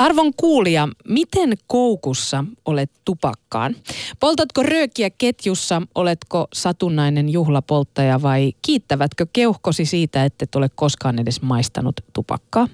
[0.00, 3.76] Arvon kuulija, miten koukussa olet tupakkaan?
[4.20, 11.42] Poltatko röökiä ketjussa, oletko satunnainen juhlapolttaja vai kiittävätkö keuhkosi siitä, että et ole koskaan edes
[11.42, 12.68] maistanut tupakkaa?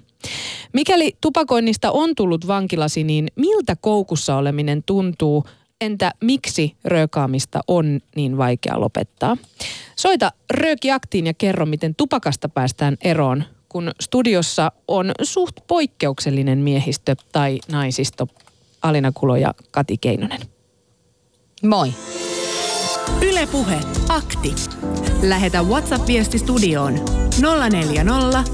[0.72, 5.45] Mikäli tupakoinnista on tullut vankilasi, niin miltä koukussa oleminen tuntuu?
[5.81, 9.37] Entä miksi röökaamista on niin vaikea lopettaa?
[9.97, 13.45] Soita röökiaktiin ja kerro, miten tupakasta päästään eroon
[13.77, 18.29] kun studiossa on suht poikkeuksellinen miehistö tai naisisto.
[18.83, 20.41] Alina Kulo ja Kati Keinonen.
[21.62, 21.93] Moi.
[23.23, 24.55] Ylepuhe akti.
[25.23, 26.95] Lähetä WhatsApp-viesti studioon
[27.70, 28.45] 040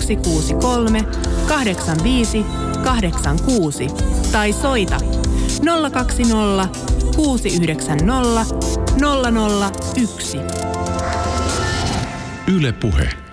[0.00, 1.04] 163
[1.48, 2.44] 85
[2.84, 3.86] 86
[4.32, 5.00] tai soita
[5.92, 6.68] 020
[7.16, 8.54] 690
[9.94, 10.38] 001.
[12.46, 13.27] Ylepuhe.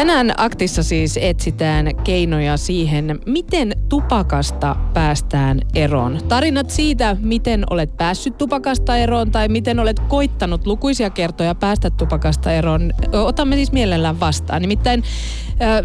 [0.00, 6.18] Tänään aktissa siis etsitään keinoja siihen, miten tupakasta päästään eroon.
[6.28, 12.52] Tarinat siitä, miten olet päässyt tupakasta eroon tai miten olet koittanut lukuisia kertoja päästä tupakasta
[12.52, 14.62] eroon, otamme siis mielellään vastaan.
[14.62, 15.02] Nimittäin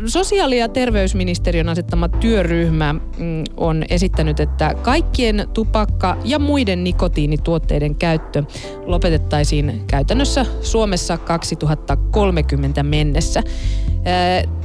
[0.05, 8.43] Sosiaali- ja terveysministeriön asettama työryhmä mm, on esittänyt, että kaikkien tupakka- ja muiden nikotiinituotteiden käyttö
[8.85, 13.43] lopetettaisiin käytännössä Suomessa 2030 mennessä.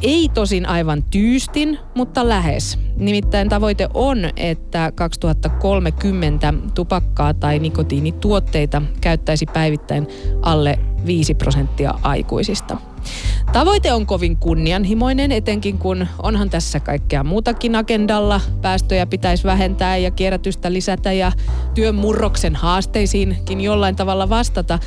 [0.02, 2.78] Ei tosin aivan tyystin, mutta lähes.
[2.96, 10.06] Nimittäin tavoite on, että 2030 tupakkaa tai nikotiinituotteita käyttäisi päivittäin
[10.42, 12.76] alle 5 prosenttia aikuisista.
[13.52, 18.40] Tavoite on kovin kunnianhimoinen, etenkin kun onhan tässä kaikkea muutakin agendalla.
[18.62, 21.32] Päästöjä pitäisi vähentää ja kierrätystä lisätä ja
[21.74, 24.78] työn murroksen haasteisiinkin jollain tavalla vastata.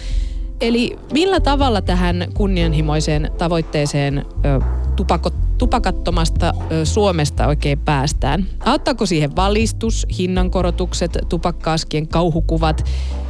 [0.64, 4.62] Eli millä tavalla tähän kunnianhimoiseen tavoitteeseen ö,
[4.96, 8.46] tupako, tupakattomasta ö, Suomesta oikein päästään?
[8.66, 12.86] Auttaako siihen valistus, hinnankorotukset, tupakkaaskien kauhukuvat,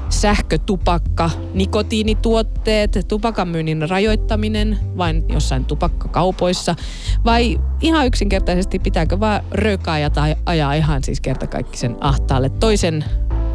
[0.09, 6.75] sähkötupakka, nikotiinituotteet, tupakamyynnin rajoittaminen vain jossain tupakkakaupoissa
[7.25, 13.06] vai ihan yksinkertaisesti pitääkö vaan röökaa tai ajaa ihan siis kertakaikkisen ahtaalle toisen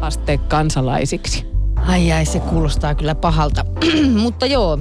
[0.01, 1.58] asteen kansalaisiksi?
[1.87, 3.65] Ai ai, se kuulostaa kyllä pahalta.
[4.23, 4.79] Mutta joo,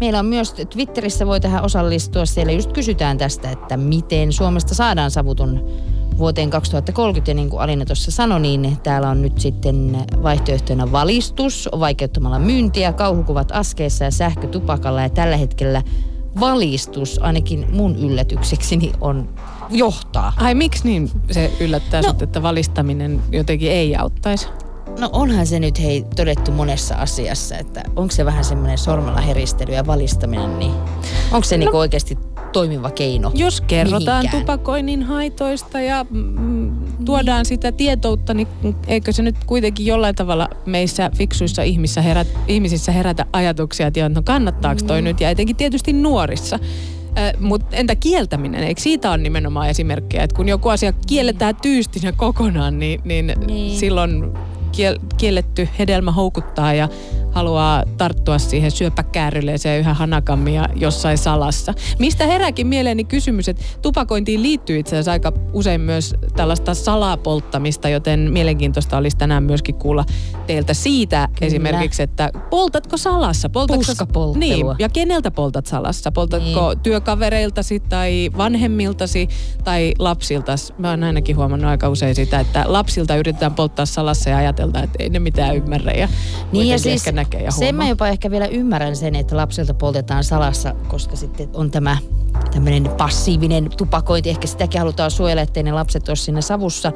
[0.00, 2.26] meillä on myös Twitterissä voi tähän osallistua.
[2.26, 5.66] Siellä just kysytään tästä, että miten Suomesta saadaan savuton
[6.18, 7.30] vuoteen 2030.
[7.30, 12.92] Ja niin kuin Alina tuossa sanoi, niin täällä on nyt sitten vaihtoehtoina valistus vaikeuttamalla myyntiä,
[12.92, 15.02] kauhukuvat askeessa ja sähkötupakalla.
[15.02, 15.82] Ja tällä hetkellä
[16.40, 19.28] valistus, ainakin mun yllätyksekseni, on
[19.70, 20.32] johtaa.
[20.36, 24.48] Ai miksi niin se yllättää no, sut, että valistaminen jotenkin ei auttaisi?
[24.98, 29.74] No onhan se nyt hei todettu monessa asiassa, että onko se vähän semmoinen sormella heristely
[29.74, 30.72] ja valistaminen, niin
[31.32, 32.18] onko se no, niinku oikeasti
[32.52, 34.42] toimiva keino Jos kerrotaan mihinkään?
[34.42, 36.72] tupakoinnin haitoista ja mm,
[37.04, 37.46] tuodaan niin.
[37.46, 38.48] sitä tietoutta, niin
[38.86, 44.22] eikö se nyt kuitenkin jollain tavalla meissä fiksuissa ihmisissä, herät, ihmisissä herätä ajatuksia, että no
[44.22, 45.04] kannattaako toi mm.
[45.04, 46.58] nyt, ja etenkin tietysti nuorissa.
[47.18, 48.64] Äh, Mutta entä kieltäminen?
[48.64, 53.78] Eikö siitä ole nimenomaan esimerkkejä, että kun joku asia kielletään tyystinä kokonaan, niin, niin, niin.
[53.78, 54.32] silloin
[54.72, 56.88] kiel- kielletty hedelmä houkuttaa ja
[57.32, 61.74] haluaa tarttua siihen syöpäkääryleeseen yhä hanakammin ja jossain salassa.
[61.98, 68.30] Mistä herääkin mieleeni kysymys, että tupakointiin liittyy itse asiassa aika usein myös tällaista salapolttamista, joten
[68.32, 70.04] mielenkiintoista olisi tänään myöskin kuulla
[70.46, 71.46] teiltä siitä Kyllä.
[71.46, 73.48] esimerkiksi, että poltatko salassa?
[73.48, 73.82] Poltatko,
[74.38, 76.12] Niin, ja keneltä poltat salassa?
[76.12, 76.80] Poltatko niin.
[76.82, 79.28] työkavereiltasi tai vanhemmiltasi
[79.64, 80.54] tai lapsilta?
[80.78, 85.02] Mä oon ainakin huomannut aika usein sitä, että lapsilta yritetään polttaa salassa ja ajatellaan, että
[85.02, 85.92] ei ne mitään ymmärrä.
[85.92, 86.08] Ja
[86.52, 90.24] niin ja siis näkee ja Sen mä jopa ehkä vielä ymmärrän sen, että lapsilta poltetaan
[90.24, 91.96] salassa, koska sitten on tämä
[92.50, 94.30] tämmöinen passiivinen tupakointi.
[94.30, 96.92] Ehkä sitäkin halutaan suojella, ettei ne lapset ole siinä savussa.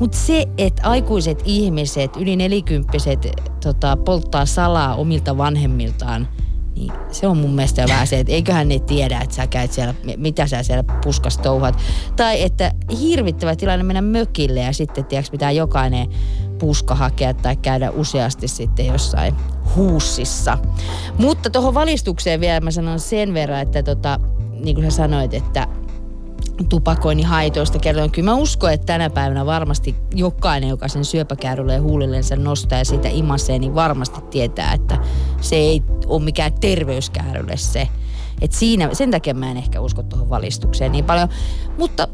[0.00, 3.26] Mutta se, että aikuiset ihmiset, yli nelikymppiset,
[3.62, 6.28] tota, polttaa salaa omilta vanhemmiltaan,
[6.76, 9.72] niin se on mun mielestä jo vähän se, että eiköhän ne tiedä, että sä käyt
[9.72, 11.78] siellä, mitä sä siellä puskas touhat.
[12.16, 16.08] Tai että hirvittävä tilanne mennä mökille ja sitten tiedätkö, pitää jokainen
[16.58, 19.34] puska hakea tai käydä useasti sitten jossain
[19.76, 20.58] huussissa.
[21.18, 24.20] Mutta tuohon valistukseen vielä mä sanon sen verran, että tota,
[24.64, 25.68] niin kuin sä sanoit, että
[26.68, 28.10] tupakoinnin haitoista kerroin.
[28.10, 32.84] Kyllä mä uskon, että tänä päivänä varmasti jokainen, joka sen syöpäkäärylle ja huulillensa nostaa ja
[32.84, 34.98] siitä imasee, niin varmasti tietää, että
[35.40, 37.88] se ei ole mikään terveyskäärylle se.
[38.40, 41.28] Et siinä, sen takia mä en ehkä usko tuohon valistukseen niin paljon.
[41.78, 42.08] Mutta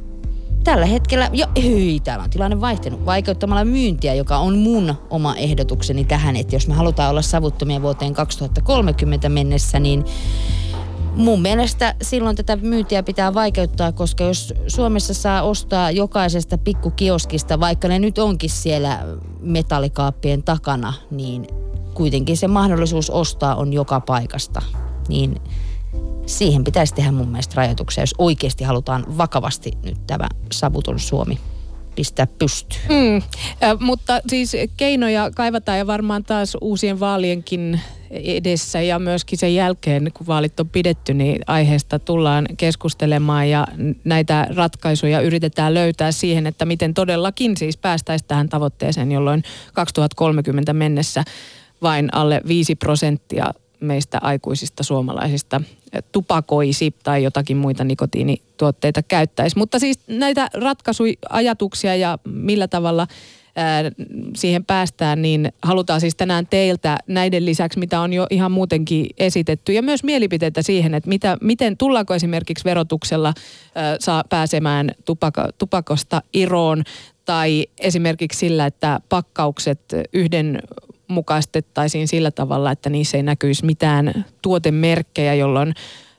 [0.64, 6.04] tällä hetkellä, jo, hyi, täällä on tilanne vaihtunut, vaikeuttamalla myyntiä, joka on mun oma ehdotukseni
[6.04, 10.04] tähän, että jos me halutaan olla savuttomia vuoteen 2030 mennessä, niin
[11.16, 17.88] mun mielestä silloin tätä myyntiä pitää vaikeuttaa, koska jos Suomessa saa ostaa jokaisesta pikkukioskista, vaikka
[17.88, 18.98] ne nyt onkin siellä
[19.40, 21.46] metallikaappien takana, niin
[21.94, 24.62] kuitenkin se mahdollisuus ostaa on joka paikasta.
[25.08, 25.40] Niin
[26.26, 31.38] siihen pitäisi tehdä mun mielestä rajoituksia, jos oikeasti halutaan vakavasti nyt tämä savuton Suomi
[31.94, 32.82] pistää pystyyn.
[32.88, 33.22] Mm,
[33.80, 40.26] mutta siis keinoja kaivataan ja varmaan taas uusien vaalienkin edessä ja myöskin sen jälkeen, kun
[40.26, 43.66] vaalit on pidetty, niin aiheesta tullaan keskustelemaan ja
[44.04, 49.42] näitä ratkaisuja yritetään löytää siihen, että miten todellakin siis päästäisiin tähän tavoitteeseen, jolloin
[49.74, 51.24] 2030 mennessä
[51.82, 55.60] vain alle 5 prosenttia meistä aikuisista suomalaisista
[56.12, 59.58] tupakoisi tai jotakin muita nikotiinituotteita käyttäisi.
[59.58, 63.06] Mutta siis näitä ratkaisuajatuksia ja millä tavalla
[64.36, 69.72] siihen päästään, niin halutaan siis tänään teiltä näiden lisäksi, mitä on jo ihan muutenkin esitetty,
[69.72, 73.34] ja myös mielipiteitä siihen, että mitä, miten tullaanko esimerkiksi verotuksella
[74.00, 76.84] saa pääsemään tupaka, tupakosta iroon,
[77.24, 79.80] tai esimerkiksi sillä, että pakkaukset
[80.12, 80.62] yhden
[81.10, 85.74] mukaistettaisiin sillä tavalla, että niissä ei näkyisi mitään tuotemerkkejä, jolloin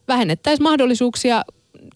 [0.07, 1.43] vähennettäisiin mahdollisuuksia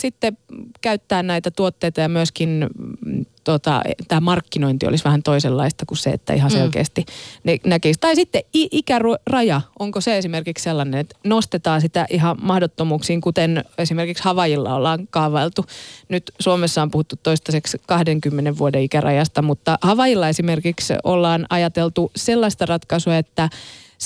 [0.01, 0.37] sitten
[0.81, 2.67] käyttää näitä tuotteita ja myöskin
[3.05, 6.57] mm, tota, tämä markkinointi olisi vähän toisenlaista kuin se, että ihan mm.
[6.57, 7.41] selkeästi mm.
[7.43, 7.99] ne näkisi.
[7.99, 14.75] Tai sitten ikäraja, onko se esimerkiksi sellainen, että nostetaan sitä ihan mahdottomuuksiin, kuten esimerkiksi Havajilla
[14.75, 15.65] ollaan kaavailtu.
[16.09, 23.17] Nyt Suomessa on puhuttu toistaiseksi 20 vuoden ikärajasta, mutta Havajilla esimerkiksi ollaan ajateltu sellaista ratkaisua,
[23.17, 23.49] että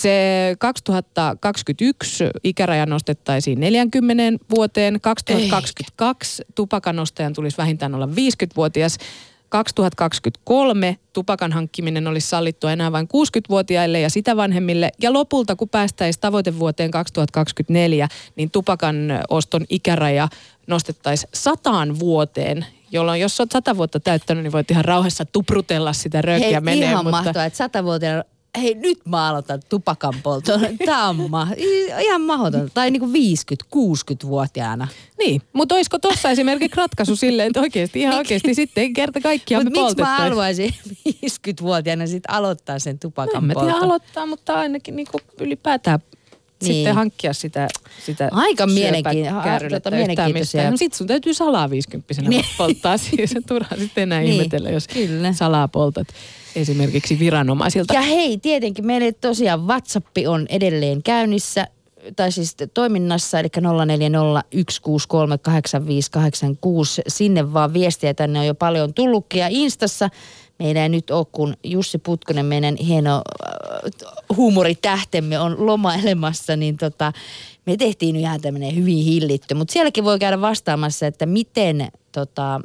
[0.02, 6.54] se 2021 ikäraja nostettaisiin 40 vuoteen, 2022 Ei.
[6.56, 8.98] tupakan ostajan tulisi vähintään olla 50-vuotias,
[9.50, 14.92] 2023 tupakan hankkiminen olisi sallittua enää vain 60-vuotiaille ja sitä vanhemmille.
[15.02, 18.96] Ja lopulta, kun päästäisiin tavoitevuoteen 2024, niin tupakan
[19.30, 20.28] oston ikäraja
[20.68, 26.22] nostettaisiin sataan vuoteen, jolloin jos olet sata vuotta täyttänyt, niin voit ihan rauhassa tuprutella sitä
[26.22, 26.90] röökiä Hei, menee.
[26.90, 27.12] ihan mutta...
[27.12, 28.24] mahtavaa, että satavuotiaana
[28.58, 30.62] hei nyt mä aloitan tupakan polton.
[30.86, 31.48] Tämä on ma-
[32.02, 32.72] ihan mahdotonta.
[32.74, 33.12] Tai niin kuin
[33.76, 34.88] 50-60-vuotiaana.
[35.20, 39.82] Niin, mutta olisiko tuossa esimerkiksi ratkaisu silleen, että oikeasti ihan oikeasti sitten kerta kaikkiaan Mutta
[39.82, 40.74] miksi mä haluaisin
[41.26, 43.84] 50-vuotiaana sitten aloittaa sen tupakan no, polton?
[43.84, 46.00] aloittaa, mutta ainakin niin kuin ylipäätään
[46.64, 46.74] niin.
[46.74, 47.68] sitten hankkia sitä,
[48.06, 49.70] sitä Aika mielenkiintoista.
[49.70, 50.72] Tota, mielenkiintoisia.
[50.72, 52.46] No sit sun täytyy salaa 50 niin.
[52.58, 53.34] polttaa siis.
[53.48, 54.34] Turha sitten enää niin.
[54.34, 55.34] ihmetellä, jos Kyllä.
[55.34, 56.08] salaa poltat
[56.56, 57.94] esimerkiksi viranomaisilta.
[57.94, 61.68] Ja hei, tietenkin meille tosiaan WhatsApp on edelleen käynnissä
[62.16, 63.52] tai siis toiminnassa, eli 0401638586.
[67.08, 69.40] Sinne vaan viestiä, tänne on jo paljon tullutkin.
[69.40, 70.10] Ja Instassa
[70.60, 73.52] meidän ei nyt ole, kun Jussi Putkonen, meidän hieno äh,
[74.36, 77.14] huumoritähtemme on lomailemassa, niin tota,
[77.66, 79.54] me tehtiin ihan tämmöinen hyvin hillitty.
[79.54, 82.62] Mutta sielläkin voi käydä vastaamassa, että miten tota,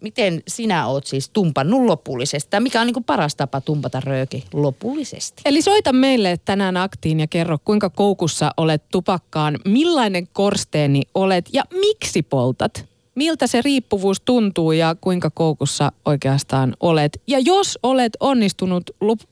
[0.00, 2.60] miten sinä oot siis tumpannut lopullisesti?
[2.60, 5.42] Mikä on niin paras tapa tumpata rööki lopullisesti?
[5.44, 11.62] Eli soita meille tänään aktiin ja kerro, kuinka koukussa olet tupakkaan, millainen korsteeni olet ja
[11.72, 12.90] miksi poltat?
[13.14, 17.22] Miltä se riippuvuus tuntuu ja kuinka koukussa oikeastaan olet?
[17.26, 18.90] Ja jos olet onnistunut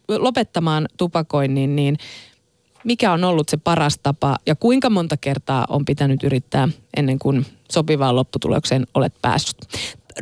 [0.09, 1.97] lopettamaan tupakoinnin, niin
[2.85, 7.47] mikä on ollut se paras tapa ja kuinka monta kertaa on pitänyt yrittää ennen kuin
[7.71, 9.57] sopivaan lopputulokseen olet päässyt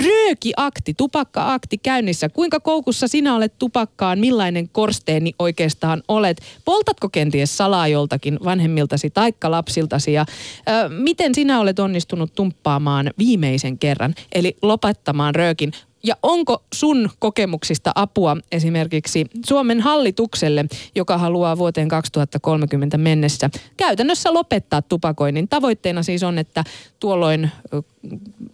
[0.05, 2.29] röökiakti, tupakka-akti käynnissä.
[2.29, 4.19] Kuinka koukussa sinä olet tupakkaan?
[4.19, 6.43] Millainen korsteeni oikeastaan olet?
[6.65, 10.13] Poltatko kenties salaa joltakin vanhemmiltasi taikka lapsiltasi?
[10.13, 10.27] Ja
[10.69, 15.73] ö, miten sinä olet onnistunut tumppaamaan viimeisen kerran, eli lopettamaan röökin?
[16.03, 24.83] Ja onko sun kokemuksista apua esimerkiksi Suomen hallitukselle, joka haluaa vuoteen 2030 mennessä käytännössä lopettaa
[24.83, 25.49] tupakoinnin?
[25.49, 26.65] Tavoitteena siis on, että
[27.01, 27.51] tuolloin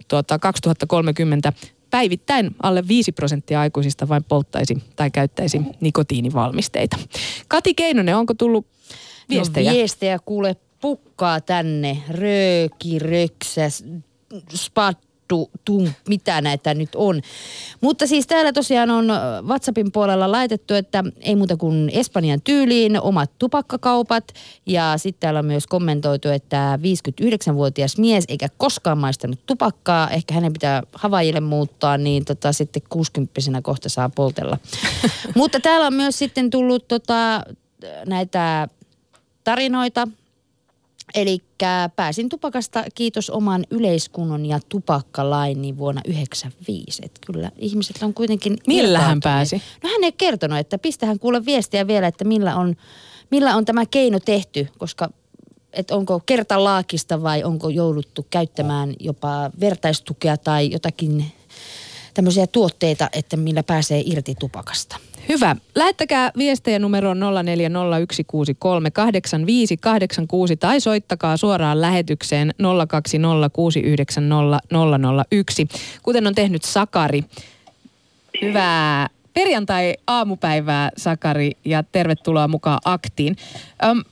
[0.08, 1.52] tuota, 2030
[1.90, 6.96] päivittäin alle 5 prosenttia aikuisista vain polttaisi tai käyttäisi nikotiinivalmisteita.
[7.48, 8.66] Kati Keinonen, onko tullut
[9.28, 9.70] viestejä?
[9.70, 12.02] No viestejä kuule pukkaa tänne.
[12.08, 13.68] Rööki, röksä,
[14.54, 14.98] spat,
[15.32, 17.20] tu, tu, mitä näitä nyt on.
[17.80, 19.08] Mutta siis täällä tosiaan on
[19.46, 24.24] WhatsAppin puolella laitettu, että ei muuta kuin Espanjan tyyliin omat tupakkakaupat.
[24.66, 30.10] Ja sitten täällä on myös kommentoitu, että 59-vuotias mies eikä koskaan maistanut tupakkaa.
[30.10, 34.58] Ehkä hänen pitää Havajille muuttaa, niin tota, sitten 60 kohta saa poltella.
[35.36, 37.42] Mutta täällä on myös sitten tullut tota,
[38.06, 38.68] näitä
[39.44, 40.08] tarinoita
[41.14, 41.38] Eli
[41.96, 47.02] pääsin tupakasta kiitos oman yleiskunnon ja tupakkalain niin vuonna 1995.
[47.04, 48.56] Että kyllä ihmiset on kuitenkin...
[48.66, 49.62] Millä hän pääsi?
[49.82, 52.76] No hän ei kertonut, että pistähän kuule viestiä vielä, että millä on,
[53.30, 55.08] millä on tämä keino tehty, koska
[55.72, 61.32] että onko kertalaakista vai onko jouduttu käyttämään jopa vertaistukea tai jotakin
[62.14, 64.96] tämmöisiä tuotteita, että millä pääsee irti tupakasta.
[65.32, 65.56] Hyvä.
[65.74, 67.24] Lähettäkää viestejä numeroon 0401638586
[70.60, 72.64] tai soittakaa suoraan lähetykseen 02069001,
[76.02, 77.22] kuten on tehnyt Sakari.
[78.42, 83.36] Hyvää perjantai-aamupäivää, Sakari, ja tervetuloa mukaan aktiin.
[83.84, 84.02] Öm,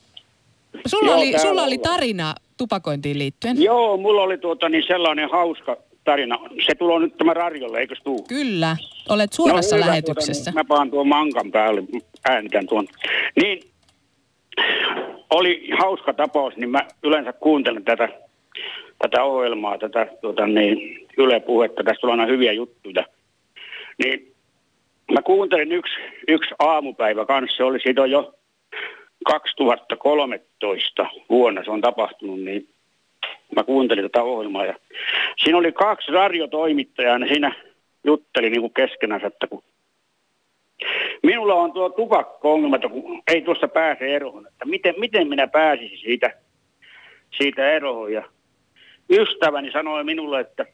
[0.87, 3.63] sulla, Joo, oli, sulla oli tarina tupakointiin liittyen.
[3.63, 6.39] Joo, mulla oli tuota niin sellainen hauska tarina.
[6.67, 8.25] Se tulee nyt tämä Rarjolle, eikö tuu?
[8.29, 8.77] Kyllä,
[9.09, 10.45] olet suorassa hyvä, lähetyksessä.
[10.45, 11.83] Tuota, niin, mä paan tuon mankan päälle,
[12.29, 12.87] äänitän tuon.
[13.43, 13.63] Niin,
[15.31, 18.09] oli hauska tapaus, niin mä yleensä kuuntelen tätä,
[18.99, 21.85] tätä ohjelmaa, tätä tuota, niin, Yle Puhetta.
[21.85, 23.05] Tästä on aina hyviä juttuja.
[23.99, 24.35] Niin
[25.13, 25.95] mä kuuntelin yksi,
[26.29, 28.35] yksi aamupäivä kanssa, se oli siitä jo
[29.27, 32.69] 2013 vuonna se on tapahtunut, niin
[33.57, 34.75] mä kuuntelin tätä ohjelmaa ja
[35.45, 37.55] siinä oli kaksi radiotoimittajaa, ne siinä
[38.05, 39.63] jutteli niin kuin keskenänsä, että kun
[41.23, 45.99] minulla on tuo tupakko-ongelma, että kun ei tuosta pääse eroon, että miten, miten minä pääsisin
[45.99, 46.31] siitä,
[47.39, 48.13] siitä eroon?
[48.13, 48.23] Ja
[49.11, 50.67] ystäväni sanoi minulle, että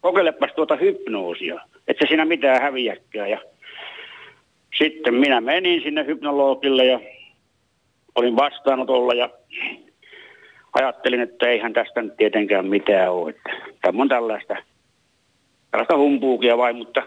[0.00, 3.38] kokeilepas tuota hypnoosia, että se siinä mitään häviäkään ja
[4.78, 7.00] sitten minä menin sinne hypnologille ja
[8.14, 9.30] olin vastaanotolla ja
[10.72, 13.30] ajattelin, että eihän tästä nyt tietenkään mitään ole.
[13.30, 13.50] Että
[13.82, 14.56] tämä on tällaista,
[15.70, 17.02] tällaista humpuukia vain, mutta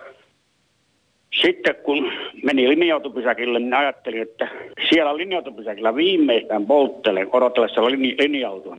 [1.41, 2.12] sitten kun
[2.43, 4.48] meni linja-autopysäkille, niin ajattelin, että
[4.89, 8.77] siellä linja-autopysäkillä viimeistään polttelen odotellessa linja-autoa.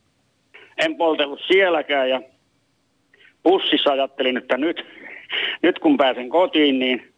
[0.79, 2.23] En poltellut sielläkään ja
[3.43, 4.87] bussissa ajattelin, että nyt,
[5.63, 7.13] nyt kun pääsen kotiin, niin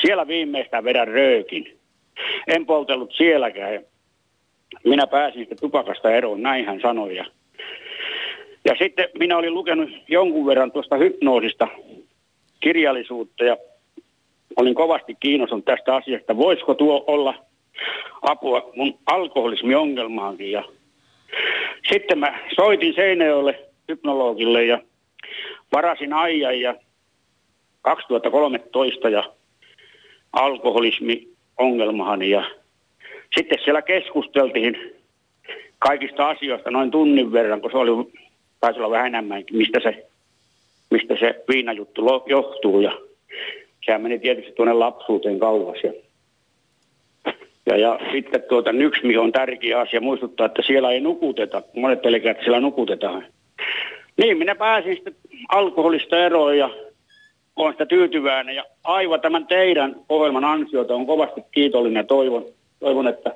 [0.00, 1.78] siellä viimeistään vedän röökin.
[2.46, 3.80] En poltellut sielläkään
[4.84, 7.16] minä pääsin sitten tupakasta eroon, näin hän sanoi.
[7.16, 7.24] Ja,
[8.64, 11.68] ja sitten minä olin lukenut jonkun verran tuosta hypnoosista
[12.60, 13.56] kirjallisuutta ja
[14.56, 16.36] olin kovasti kiinnostunut tästä asiasta.
[16.36, 17.34] Voisiko tuo olla
[18.22, 20.64] apua mun alkoholismiongelmaankin ja
[21.90, 24.80] sitten mä soitin Seinäjoelle hypnologille ja
[25.72, 26.74] varasin ajan ja
[27.82, 29.24] 2013 ja
[30.32, 32.44] alkoholismiongelmahani ja
[33.34, 34.96] sitten siellä keskusteltiin
[35.78, 38.12] kaikista asioista noin tunnin verran, kun se oli,
[38.60, 40.06] taisi olla vähän enemmänkin, mistä se,
[40.90, 42.80] mistä se viinajuttu johtuu.
[42.80, 42.98] Ja
[43.86, 45.78] sehän meni tietysti tuonne lapsuuteen kauas.
[45.84, 45.92] Ja,
[47.66, 51.62] ja, ja sitten tuota, yksi, mikä on tärkeä asia, muistuttaa, että siellä ei nukuteta.
[51.76, 53.26] Monet pelkää, että siellä nukutetaan.
[54.16, 55.14] Niin, minä pääsin sitten
[55.48, 56.70] alkoholista eroon ja
[57.56, 58.54] olen sitä tyytyväinen.
[58.54, 62.44] Ja aivan tämän teidän ohjelman ansiota on kovasti kiitollinen ja toivon,
[62.80, 63.34] toivon, että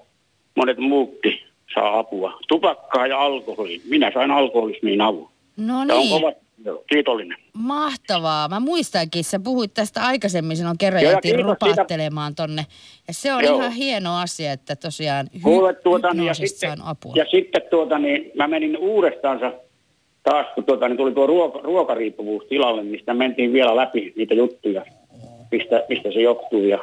[0.57, 1.39] monet muutkin
[1.75, 2.39] saa apua.
[2.49, 3.81] Tupakkaa ja alkoholi.
[3.89, 5.29] Minä sain alkoholismiin avun.
[5.57, 6.23] No niin,
[6.87, 7.39] kiitollinen.
[7.55, 8.49] mahtavaa.
[8.49, 11.67] Mä muistankin, sä puhuit tästä aikaisemmin, silloin kerran ja jäätiin kiitos siitä.
[11.71, 12.67] rupaattelemaan tonne.
[13.09, 13.57] Ja se on Joo.
[13.57, 17.13] ihan hieno asia, että tosiaan hy- Kuule, tuota, niin, ja, sitten, apua.
[17.17, 19.53] ja sitten tuota, niin, mä menin uudestaansa
[20.23, 24.85] taas, kun tuota, niin tuli tuo ruoka, ruokariippuvuus tilalle, mistä mentiin vielä läpi niitä juttuja,
[25.53, 26.65] mistä, mistä se johtuu.
[26.65, 26.79] Ja,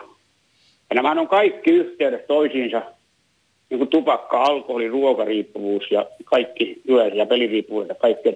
[0.90, 2.82] ja nämä on kaikki yhteydessä toisiinsa,
[3.70, 8.36] niin kuin tupakka, alkoholi, ruokariippuvuus ja kaikki yö- ja peliriippuvuudet ja kaikki.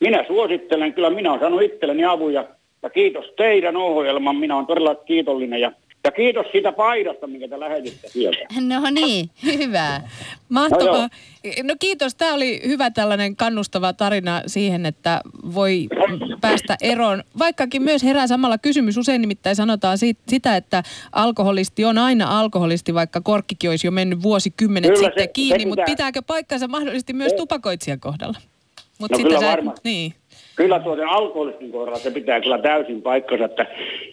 [0.00, 2.44] Minä suosittelen, kyllä minä olen saanut itselleni avuja
[2.82, 5.72] ja kiitos teidän ohjelman, minä olen todella kiitollinen ja,
[6.04, 8.38] ja kiitos siitä paidasta, minkä te lähetitte sieltä.
[8.60, 10.00] No niin, hyvä.
[10.48, 11.08] Mahtavaa.
[11.62, 12.14] No kiitos.
[12.14, 15.20] Tämä oli hyvä tällainen kannustava tarina siihen, että
[15.54, 15.88] voi
[16.40, 17.24] päästä eroon.
[17.38, 18.96] Vaikkakin myös herää samalla kysymys.
[18.96, 20.82] Usein nimittäin sanotaan siitä, sitä, että
[21.12, 25.66] alkoholisti on aina alkoholisti, vaikka korkkikin olisi jo mennyt vuosikymmenet Kyllä, sitten se- se kiinni.
[25.66, 28.38] Mutta pitää- pitääkö paikkansa mahdollisesti myös tupakoitsijan kohdalla?
[28.98, 29.80] Mut No sitten kyllä sä- varmasti.
[29.88, 30.14] Niin.
[30.56, 33.66] Kyllä tuoten alkoholistin kohdalla se pitää kyllä täysin paikkansa, että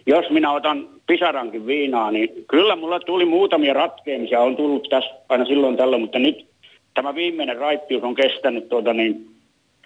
[0.05, 5.45] jos minä otan pisarankin viinaa, niin kyllä mulla tuli muutamia ratkeamisia, on tullut tässä aina
[5.45, 6.45] silloin tällä, mutta nyt
[6.93, 9.27] tämä viimeinen raittius on kestänyt tuota niin,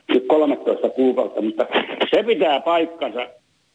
[0.08, 1.66] nyt 13 kuukautta, mutta
[2.16, 3.28] se pitää paikkansa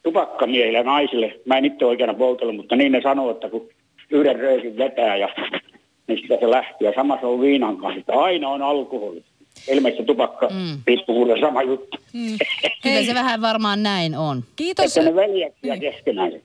[0.03, 1.41] tupakkamiehille ja naisille.
[1.45, 3.69] Mä en itse oikeana poltella, mutta niin ne sanoo, että kun
[4.11, 5.29] yhden röökin vetää ja
[6.07, 6.85] niin sitä se lähti.
[6.85, 9.23] Ja sama se on viinan kanssa, että aina on alkoholi.
[9.69, 10.79] Ilmeisesti tupakka mm.
[10.87, 11.97] riippuvuuden sama juttu.
[12.83, 14.45] Kyllä se vähän varmaan näin on.
[14.57, 14.97] Kiitos.
[14.97, 16.33] Että ne veljeksiä keskenään.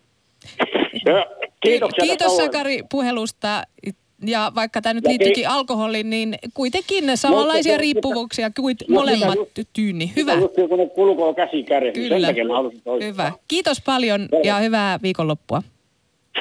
[1.06, 1.26] Ja
[1.60, 3.64] kiitoksia Kiitos tästä Sakari puhelusta.
[4.26, 9.40] Ja vaikka tämä nyt liittyykin ki- alkoholiin, niin kuitenkin samanlaisia se- riippuvuuksia kuin Mutta molemmat
[9.74, 10.12] tyyni.
[10.16, 10.34] Hyvä.
[10.70, 12.28] Kun ne kulkoo käsi kädessä, sen Kyllä.
[12.28, 12.46] takia.
[13.04, 13.32] Hyvä.
[13.48, 15.64] Kiitos paljon ja hyvää viikonloppua.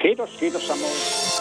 [0.02, 0.92] Kiitos, kiitos samoin.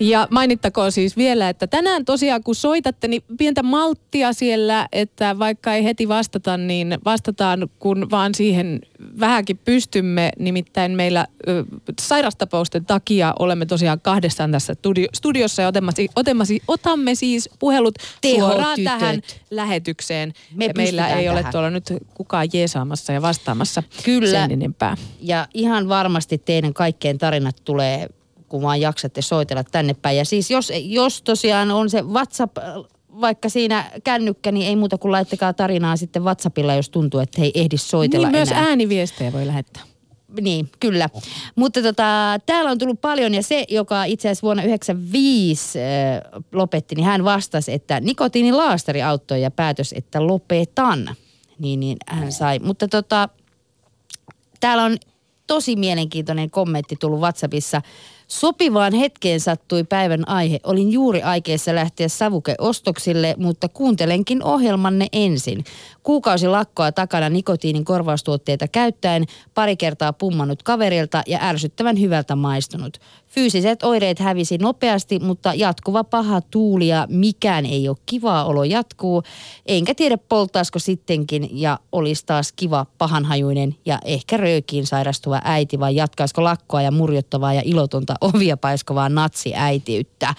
[0.00, 5.74] Ja mainittakoon siis vielä, että tänään tosiaan kun soitatte, niin pientä malttia siellä, että vaikka
[5.74, 8.80] ei heti vastata, niin vastataan kun vaan siihen
[9.20, 10.30] vähänkin pystymme.
[10.38, 11.64] Nimittäin meillä ö,
[12.00, 17.94] sairastapausten takia olemme tosiaan kahdestaan tässä studio, studiossa ja otamme, otamme, otamme siis puhelut
[18.38, 20.32] suoraan tähän lähetykseen.
[20.54, 21.38] Me ja meillä ei tähän.
[21.38, 24.30] ole tuolla nyt kukaan jeesaamassa ja vastaamassa Kyllä.
[24.30, 24.96] sen enempää.
[25.20, 28.08] Ja ihan varmasti teidän kaikkien tarinat tulee,
[28.48, 30.16] kun vaan jaksatte soitella tänne päin.
[30.16, 32.64] Ja siis jos, jos tosiaan on se WhatsApp, äh,
[33.20, 37.52] vaikka siinä kännykkä, niin ei muuta kuin laittakaa tarinaa sitten WhatsAppilla, jos tuntuu, että ei
[37.54, 38.62] ehdi soitella Niin myös enää.
[38.64, 39.82] ääniviestejä voi lähettää.
[40.40, 41.08] Niin, kyllä.
[41.56, 46.94] Mutta tota, täällä on tullut paljon ja se, joka itse asiassa vuonna 1995 äh, lopetti,
[46.94, 51.14] niin hän vastasi, että nikotiinilaastari auttoi ja päätös, että lopetan.
[51.58, 52.58] Niin, niin hän sai.
[52.58, 53.28] Mutta tota,
[54.60, 54.96] täällä on
[55.46, 57.82] tosi mielenkiintoinen kommentti tullut WhatsAppissa.
[58.28, 60.60] Sopivaan hetkeen sattui päivän aihe.
[60.64, 65.64] Olin juuri aikeissa lähteä savukeostoksille, mutta kuuntelenkin ohjelmanne ensin.
[66.02, 72.98] Kuukausi lakkoa takana nikotiinin korvaustuotteita käyttäen, pari kertaa pummannut kaverilta ja ärsyttävän hyvältä maistunut.
[73.28, 79.22] Fyysiset oireet hävisi nopeasti, mutta jatkuva paha tuuli ja mikään ei ole kivaa olo jatkuu.
[79.66, 85.96] Enkä tiedä polttaisiko sittenkin ja olisi taas kiva pahanhajuinen ja ehkä röökiin sairastuva äiti vai
[85.96, 90.34] jatkaisiko lakkoa ja murjottavaa ja ilotonta ovia paiskovaa natsiäitiyttä.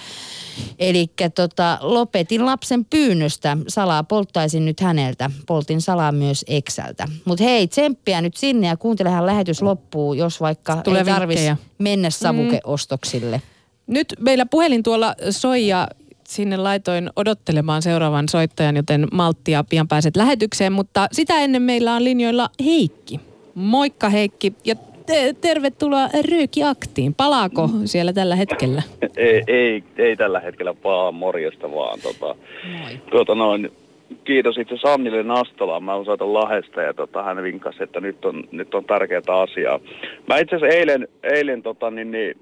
[0.79, 3.58] Eli tota, lopetin lapsen pyynnöstä.
[3.67, 5.31] Salaa polttaisin nyt häneltä.
[5.48, 7.08] Poltin salaa myös Eksältä.
[7.25, 11.68] Mutta hei, tsemppiä nyt sinne ja kuuntelehan lähetys loppuu, jos vaikka Tulee ei tarvitsisi.
[11.79, 13.41] Mennä savukeostoksille.
[13.88, 15.88] Nyt meillä puhelin tuolla soi ja
[16.27, 20.74] sinne laitoin odottelemaan seuraavan soittajan, joten malttia pian pääset lähetykseen.
[20.74, 23.19] Mutta sitä ennen meillä on linjoilla Heikki.
[23.55, 27.13] Moikka Heikki ja te- tervetuloa Ryykiaktiin.
[27.13, 28.83] Palaako siellä tällä hetkellä?
[29.18, 32.00] Ei, ei, ei tällä hetkellä vaan morjesta vaan.
[32.01, 32.35] Tota,
[32.79, 33.01] Moi.
[33.11, 33.72] tuota noin,
[34.24, 35.83] kiitos itse Sannille Nastolaan.
[35.83, 39.79] Mä soitan Lahesta ja tota, hän vinkkasi, että nyt on, nyt on tärkeää asiaa.
[40.27, 42.37] Mä itse asiassa eilen, eilen tota, niin, niin,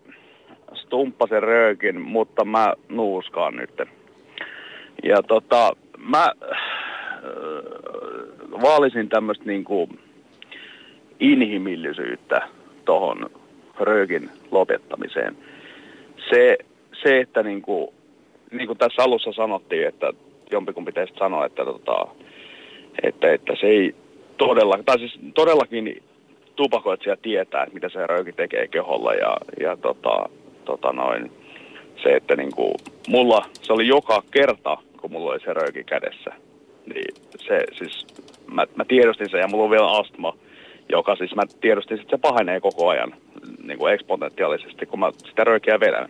[0.73, 3.81] stumppasen röökin, mutta mä nuuskaan nyt.
[5.03, 6.57] Ja tota, mä äh,
[8.61, 9.89] vaalisin tämmöistä niinku
[11.19, 12.41] inhimillisyyttä
[12.85, 13.29] tohon
[13.79, 15.37] röökin lopettamiseen.
[16.33, 16.57] Se,
[17.03, 17.93] se että niinku,
[18.51, 20.13] niin kuin tässä alussa sanottiin, että
[20.51, 22.07] jompikumpi teistä sanoi, että, tota,
[23.03, 23.95] että, että se ei
[24.37, 26.03] todella, tai siis todellakin
[26.55, 30.29] tupakoitsija tietää, että mitä se rööki tekee keholla ja, ja tota,
[30.65, 31.31] tota noin,
[32.03, 32.73] se, että niinku,
[33.07, 36.31] mulla se oli joka kerta, kun mulla oli se rööki kädessä,
[36.85, 38.07] niin se siis,
[38.53, 40.33] mä, mä tiedostin sen ja mulla on vielä astma,
[40.89, 43.13] joka siis mä tiedostin, että se pahenee koko ajan
[43.63, 46.09] niin kuin eksponentiaalisesti, kun mä sitä röökiä vedän.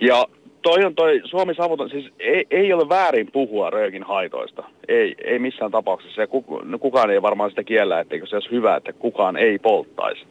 [0.00, 0.24] Ja
[0.64, 4.64] toi on toi Suomi savuton, siis ei, ei ole väärin puhua röökin haitoista.
[4.88, 6.20] Ei, ei missään tapauksessa.
[6.22, 6.28] Ja
[6.64, 10.24] no kukaan ei varmaan sitä kiellä, etteikö se olisi hyvä, että kukaan ei polttaisi.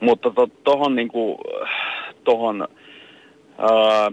[0.00, 1.40] Mutta to, tohon niinku,
[2.24, 2.68] tohon
[3.58, 4.10] ää,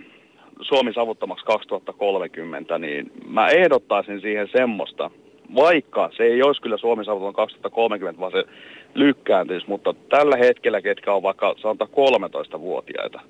[0.62, 5.12] Suomi savuttomaksi 2030, niin mä ehdottaisin siihen semmoista,
[5.56, 8.44] vaikka se ei olisi kyllä Suomi savuton 2030, vaan se
[8.94, 13.22] lykkääntyisi, mutta tällä hetkellä, ketkä on vaikka sanotaan 13-vuotiaita,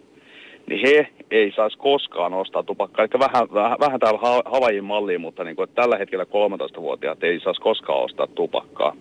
[0.69, 3.05] niin he ei saisi koskaan ostaa tupakkaa.
[3.05, 7.23] Eli vähän, vähän, vähän täällä Ha- Havajin malliin, mutta niin kuin, että tällä hetkellä 13-vuotiaat
[7.23, 8.95] ei saisi koskaan ostaa tupakkaa.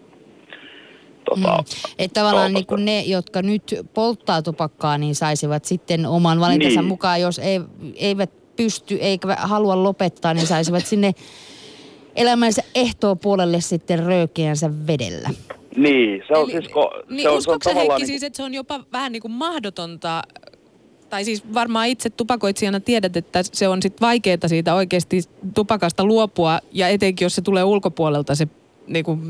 [1.25, 1.65] Tota, Mm.
[1.99, 3.63] Että tavallaan niin kuin ne, jotka nyt
[3.95, 6.89] polttaa tupakkaa, niin saisivat sitten oman valintansa Niin.
[6.89, 7.61] mukaan, jos ei,
[7.97, 11.13] eivät pysty eikä halua lopettaa, niin saisivat sinne
[12.17, 12.63] elämänsä
[13.23, 15.31] puolelle sitten röökiänsä vedellä.
[15.77, 16.69] Niin, se on Eli- siis...
[16.69, 18.81] Ko, niin se on, se on uskotko sä, tavallaan Heikki siis, että se on jopa
[18.93, 20.23] vähän niin kuin mahdotonta,
[21.11, 25.21] tai siis varmaan itse tupakoitsijana tiedät, että se on sitten vaikeaa siitä oikeasti
[25.55, 28.49] tupakasta luopua, ja etenkin jos se tulee ulkopuolelta se
[28.87, 29.21] niin kuin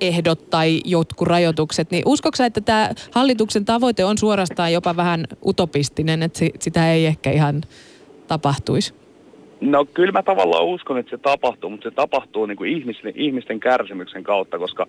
[0.00, 5.24] ehdot tai jotkut rajoitukset, niin uskotko sä, että tämä hallituksen tavoite on suorastaan jopa vähän
[5.46, 7.62] utopistinen, että si- sitä ei ehkä ihan
[8.28, 8.94] tapahtuisi?
[9.60, 13.60] No kyllä mä tavallaan uskon, että se tapahtuu, mutta se tapahtuu niin kuin ihmisten, ihmisten
[13.60, 14.86] kärsimyksen kautta, koska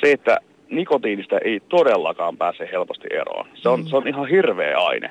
[0.00, 0.38] se, että
[0.70, 3.46] nikotiinista ei todellakaan pääse helposti eroon.
[3.54, 5.10] Se on, se on ihan hirveä aine.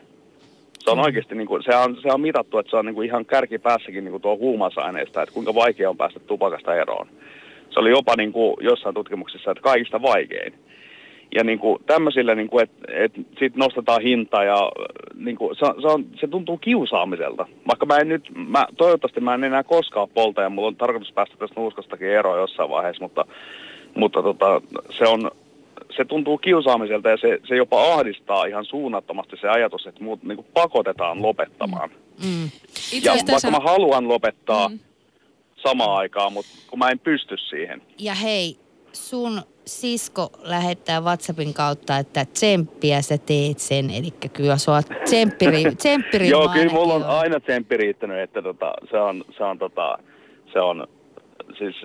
[0.90, 3.08] Se on oikeasti, niin kuin, se, on, se on mitattu, että se on niin kuin
[3.08, 7.08] ihan kärkipäässäkin niin kuin tuo huumausaineista, että kuinka vaikea on päästä tupakasta eroon.
[7.70, 10.54] Se oli jopa niin kuin jossain tutkimuksissa, että kaikista vaikein.
[11.36, 14.72] ja niin kuin tämmöisillä, niin kuin, että et sit nostetaan hintaa ja
[15.16, 17.46] niin kuin, se, se, on, se tuntuu kiusaamiselta.
[17.68, 21.14] Vaikka mä en nyt, mä, toivottavasti mä en enää koskaan polta ja mulla on tarkoitus
[21.14, 23.26] päästä tästä nuuskastakin eroon jossain vaiheessa, mutta,
[23.96, 24.62] mutta tota,
[24.98, 25.32] se on,
[25.96, 30.36] se tuntuu kiusaamiselta ja se, se jopa ahdistaa ihan suunnattomasti se ajatus, että muut niin
[30.36, 31.90] kuin pakotetaan lopettamaan.
[32.24, 32.46] Mm.
[32.94, 34.74] Itse Ja vaikka mä haluan lopettaa Mm.
[34.74, 34.80] mm.
[35.56, 37.82] samaan aikaan, mutta kun mä en pysty siihen.
[38.00, 38.58] Ja hei,
[38.94, 43.90] sun sisko lähettää WhatsAppin kautta, että tsemppiä sä teet sen.
[43.90, 48.98] Eli kyllä sua tsemppiri, tsemppiri Joo, kyllä mulla on aina tsemppi riittänyt, että tota, se
[48.98, 49.98] on, se on, tota,
[50.54, 50.88] se on
[51.58, 51.76] siis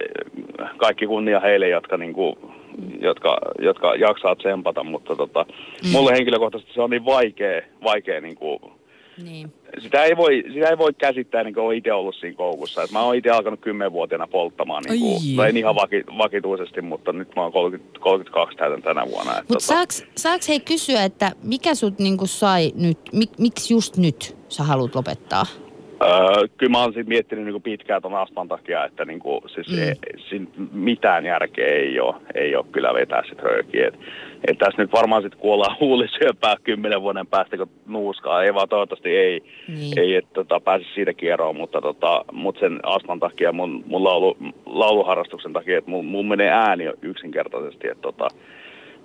[0.00, 2.38] eh, kaikki kunnia heille, jotka, niinku,
[3.00, 5.46] jotka, jotka jaksaa tsempata, mutta tota,
[5.84, 5.90] mm.
[5.90, 8.60] mulle henkilökohtaisesti se on niin vaikea, vaikea niinku,
[9.24, 9.52] Niin.
[9.78, 12.82] sitä ei voi, sitä ei voi käsittää, niin kuin olen itse ollut siinä koukussa.
[12.82, 15.36] Et mä oon itse alkanut kymmenvuotiaana polttamaan, niin kuin, Ai.
[15.36, 19.32] no en ihan vaki, vakituisesti, mutta nyt mä oon 30, 32 täytän tänä vuonna.
[19.48, 24.36] Mutta saaks, saaks hei kysyä, että mikä sut niinku sai nyt, mik, miksi just nyt
[24.48, 25.46] sä haluat lopettaa?
[26.02, 29.76] Öö, kyllä mä oon sit miettinyt niinku pitkään ton astman takia, että niinku, siis Mm.
[29.76, 29.82] mm.
[29.82, 33.88] ei, mitään järkeä ei ole, ei ole kyllä vetää sit röökiä.
[33.88, 33.94] Et,
[34.48, 38.42] et tässä nyt varmaan sit kuollaan huulisyöpää kymmenen vuoden päästä, kun nuuskaa.
[38.42, 39.98] Ei vaan toivottavasti ei, Niin.
[39.98, 44.36] ei että tota, pääse siitä kieroon, mutta tota, mut sen astman takia, mun, mun laulu,
[44.66, 48.28] lauluharrastuksen takia, että mun, mun menee ääni yksinkertaisesti, että tota,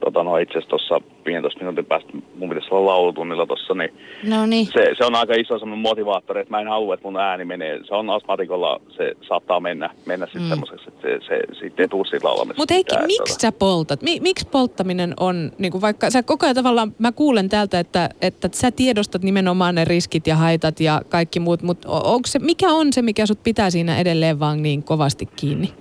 [0.06, 3.94] tota, no itse asiassa tuossa 15 minuutin päästä mun pitäisi olla laulutunnilla tuossa, niin
[4.30, 4.66] No niin.
[4.66, 7.80] se, se on aika iso semmoinen motivaattori, että mä en halua, että mun ääni menee.
[7.88, 10.46] Se on astmatikolla, se saattaa mennä, mennä sitten Mm.
[10.46, 10.50] mm.
[10.50, 12.62] semmoiseksi, että se, se sitten ei tuu siitä laulamista.
[12.62, 14.02] Mutta Heikki, miksi sä poltat?
[14.02, 18.10] Mi- miksi polttaminen on, niin kuin vaikka sä koko ajan tavallaan, mä kuulen täältä, että,
[18.22, 22.68] että sä tiedostat nimenomaan ne riskit ja haitat ja kaikki muut, mutta onko se, mikä
[22.70, 25.74] on se, mikä sut pitää siinä edelleen vaan niin kovasti kiinni?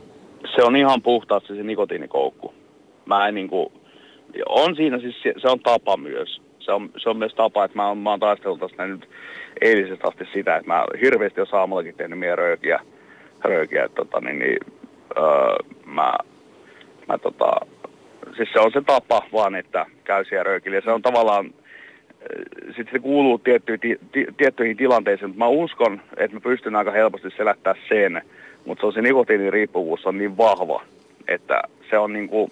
[0.56, 2.54] Se on ihan puhtaasti se nikotiinikoukku.
[3.06, 3.72] Mä en niinku,
[4.48, 6.40] on siinä siis, se, on tapa myös.
[6.58, 9.08] Se on, se on myös tapa, että mä oon, mä oon taistellut tästä nyt
[9.60, 12.80] eilisestä asti sitä, että mä hirveästi on aamullakin tehnyt meidän röökiä,
[13.44, 14.58] röökiä että tota, niin, niin,
[15.16, 16.14] öö, mä,
[17.08, 17.50] mä tota,
[18.36, 20.76] siis se on se tapa vaan, että käy siellä röökillä.
[20.76, 21.54] Ja se on tavallaan,
[22.66, 26.90] sitten se kuuluu tiettyihin, ti, ti, tiettyihin tilanteisiin, mutta mä uskon, että mä pystyn aika
[26.90, 28.22] helposti selättää sen,
[28.64, 30.82] mutta se on se nikotiiniriippuvuus on niin vahva,
[31.28, 32.50] että se on niin kuin,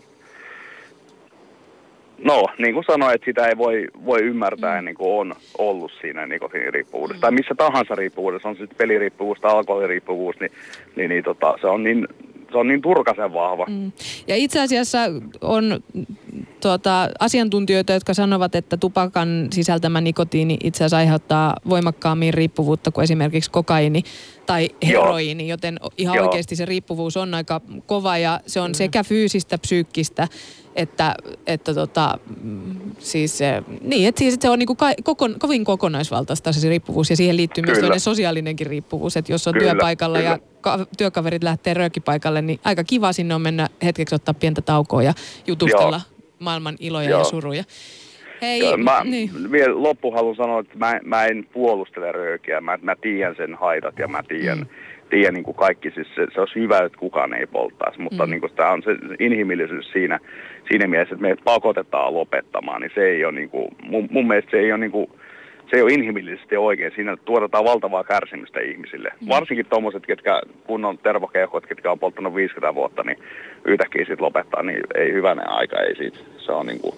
[2.18, 6.27] no niin kuin sanoin, että sitä ei voi, voi ymmärtää ennen kuin on ollut siinä
[6.27, 7.20] nikotiiniriippuvuudessa.
[7.20, 10.50] Tai missä tahansa riippuvuudessa, on se sitten peliriippuvuus tai alkoholiriippuvuus, niin,
[10.96, 12.09] niin, niin tota, se on niin,
[12.53, 13.66] se on niin turkasen vahva.
[13.68, 13.92] Mm.
[14.27, 14.98] Ja itse asiassa
[15.40, 15.81] on
[16.68, 23.50] tuota, asiantuntijoita, jotka sanovat, että tupakan sisältämä nikotiini itse asiassa aiheuttaa voimakkaammin riippuvuutta kuin esimerkiksi
[23.50, 24.03] kokaini
[24.46, 26.27] tai heroiini, joten ihan Joo.
[26.27, 30.29] oikeasti se riippuvuus on aika kova ja se on sekä fyysistä, psyykkistä,
[30.77, 31.14] että,
[31.46, 33.38] että tota, mm, siis,
[33.81, 37.74] niin, että siis se on niinku kokon, kovin kokonaisvaltaista se riippuvuus ja siihen liittyy myös
[37.74, 37.87] Kyllä.
[37.87, 40.53] toinen sosiaalinenkin riippuvuus, että jos on Kyllä, työpaikalla ja kyllä.
[40.61, 45.14] ka- työkaverit lähtee röökipaikalle, niin aika kiva sinne on mennä hetkeksi ottaa pientä taukoa ja
[45.46, 46.13] jutustella Joo.
[46.44, 47.24] Maailman iloja ja Joo.
[47.24, 47.64] suruja.
[48.42, 49.30] Hei, Joo, Mä niin.
[49.52, 52.61] vielä loppu haluan sanoa, että mä, mä en puolustele röökiä.
[52.61, 54.66] Mä, mä tiedän sen haitat ja mä tiedän, Mm.
[55.11, 55.90] tiedän niin kuin kaikki.
[55.90, 58.30] Siis se, se olisi hyvä, että kukaan ei polttaisi, mutta Mm.
[58.30, 60.18] niin kuin tämä on se inhimillisyys siinä,
[60.70, 64.50] siinä mielessä, että meidät pakotetaan lopettamaan, niin se ei ole niin kuin, mun, mun mielestä
[64.50, 65.07] se ei ole niin kuin,
[65.70, 66.92] se ei ole inhimillisesti oikein.
[66.94, 69.11] Siinä tuotetaan valtavaa kärsimystä ihmisille.
[69.20, 69.29] Mm.
[69.29, 73.18] Varsinkin tuommoiset, ketkä kunnon tervokehkot, ketkä on polttanut 50 vuotta, niin
[73.64, 76.18] yhtäkkiä sitten lopettaa, niin ei hyvänä aika, ei siitä.
[76.38, 76.94] Se on niin kuin,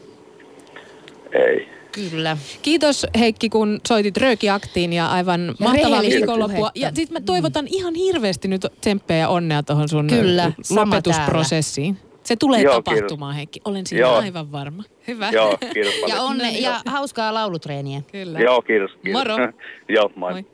[1.33, 1.69] ei.
[2.11, 2.37] Kyllä.
[2.63, 6.71] Kiitos Heikki, kun soitit Röökiaktiin ja aivan mahtavaa rehellistä viikonloppua.
[6.75, 11.97] Ja sitten mä toivotan ihan hirveästi nyt tsemppejä ja onnea tuohon sun Kyllä, sama lopetusprosessiin.
[12.27, 13.61] Se tulee Joo, tapahtumaan, Heikki.
[13.65, 14.17] Olen siinä Joo.
[14.17, 14.83] aivan varma.
[15.09, 15.31] Hyvä.
[15.31, 18.03] Joo, kiitos Ja, onne, ja hauskaa laulutreeniä.
[18.13, 18.39] Kyllä.
[18.41, 18.91] Joo, kiitos.
[18.91, 19.13] kiitos.
[19.13, 19.35] Moro.
[19.97, 20.33] Joo, moi.
[20.33, 20.45] Moi.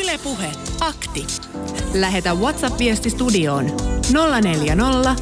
[0.00, 0.46] Ylepuhe
[0.80, 1.26] akti.
[1.94, 3.64] Lähetä WhatsApp-viesti studioon
[4.42, 5.14] 040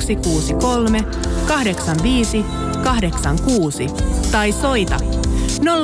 [0.00, 1.02] 163
[1.48, 2.44] 85
[2.84, 3.86] 86
[4.32, 4.96] tai soita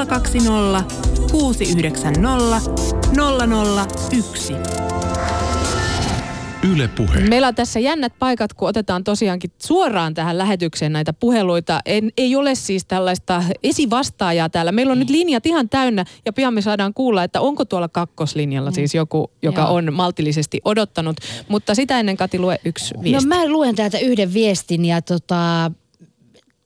[0.09, 0.85] 020
[1.33, 2.61] 690
[4.13, 4.90] 001.
[6.69, 7.21] Yle Puhe.
[7.21, 11.81] Meillä on tässä jännät paikat, kun otetaan tosiaankin suoraan tähän lähetykseen näitä puheluita.
[11.87, 14.73] En, ei ole siis tällaista esivastaajaa täällä.
[14.73, 18.71] Meillä on nyt linjat ihan täynnä ja pian me saadaan kuulla, että onko tuolla kakkoslinjalla
[18.71, 19.75] siis joku, joka Joo.
[19.75, 21.17] on maltillisesti odottanut.
[21.49, 23.29] Mutta sitä ennen Kati lue yksi viesti.
[23.29, 25.71] No mä luen täältä yhden viestin ja tota,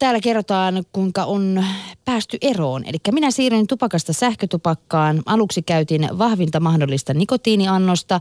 [0.04, 1.64] täällä kerrotaan, kuinka on
[2.04, 2.84] päästy eroon.
[2.86, 5.22] Eli minä siirryin tupakasta sähkötupakkaan.
[5.26, 8.20] Aluksi käytin vahvinta mahdollista nikotiiniannosta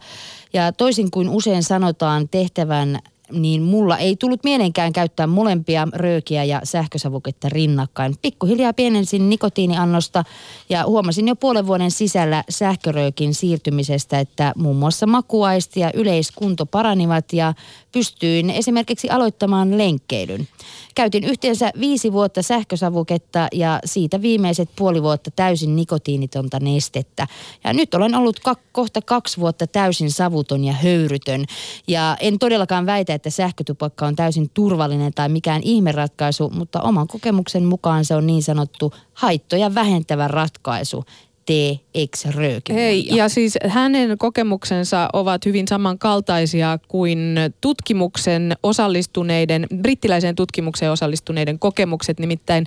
[0.53, 2.99] ja toisin kuin usein sanotaan tehtävän
[3.31, 8.15] niin mulla ei tullut mieleenkään käyttää molempia röökiä ja sähkösavuketta rinnakkain.
[8.21, 10.23] Pikkuhiljaa pienensin nikotiiniannosta
[10.69, 17.33] ja huomasin jo puolen vuoden sisällä sähköröökin siirtymisestä, että muun muassa makuaisti ja yleiskunto paranivat
[17.33, 17.53] ja
[17.93, 20.47] pystyin esimerkiksi aloittamaan lenkkeilyn.
[20.95, 27.27] Käytin yhteensä viisi vuotta sähkösavuketta ja siitä viimeiset puoli vuotta täysin nikotiinitonta nestettä.
[27.63, 31.45] Ja nyt olen ollut ka- kohta kaksi vuotta täysin savuton ja höyrytön.
[31.87, 37.65] Ja en todellakaan väitä, että sähkötupakka on täysin turvallinen tai mikään ihmeratkaisu, mutta oman kokemuksen
[37.65, 41.03] mukaan se on niin sanottu haittoja vähentävä ratkaisu
[41.45, 42.25] tee ex
[42.73, 52.19] Hei, ja siis hänen kokemuksensa ovat hyvin samankaltaisia kuin tutkimuksen osallistuneiden, brittiläiseen tutkimukseen osallistuneiden kokemukset.
[52.19, 52.65] Nimittäin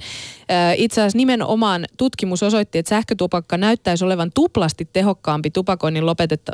[0.51, 6.05] äh, itse asiassa nimenomaan tutkimus osoitti, että sähkötupakka näyttäisi olevan tuplasti tehokkaampi tupakoinnin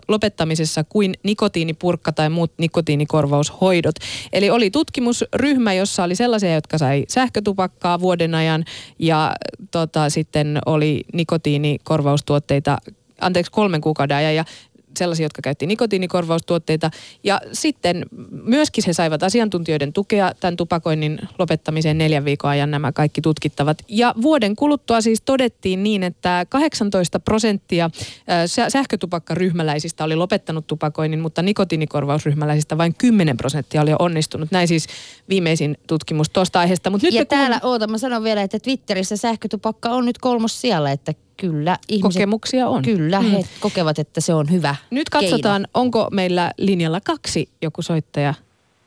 [0.08, 3.94] lopettamisessa kuin nikotiinipurkka tai muut nikotiinikorvaushoidot.
[4.32, 8.64] Eli oli tutkimusryhmä, jossa oli sellaisia, jotka sai sähkötupakkaa vuoden ajan
[8.98, 9.32] ja
[9.70, 12.78] tota, sitten oli nikotiinikorvaus korvaustuotteita,
[13.20, 14.44] anteeksi kolmen kuukauden ajan ja
[14.96, 16.90] sellaisia, jotka käytti nikotiinikorvaustuotteita.
[17.24, 23.20] Ja sitten myöskin he saivat asiantuntijoiden tukea tämän tupakoinnin lopettamiseen neljän viikon ajan nämä kaikki
[23.20, 23.78] tutkittavat.
[23.88, 27.90] Ja vuoden kuluttua siis todettiin niin, että 18 prosenttia
[28.68, 34.50] sähkötupakkaryhmäläisistä oli lopettanut tupakoinnin, mutta nikotiinikorvausryhmäläisistä vain 10 prosenttia oli onnistunut.
[34.50, 34.86] Näin siis
[35.28, 36.90] viimeisin tutkimus tuosta aiheesta.
[36.90, 37.70] Mut nyt ja täällä, kun...
[37.70, 41.76] oota, mä sanon vielä, että Twitterissä sähkötupakka on nyt kolmos siellä, että Kyllä.
[41.88, 42.82] Ihmiset, Kokemuksia on.
[42.82, 43.30] Kyllä, mm.
[43.30, 45.70] he kokevat, että se on hyvä Nyt katsotaan, keino.
[45.74, 48.34] onko meillä linjalla kaksi joku soittaja.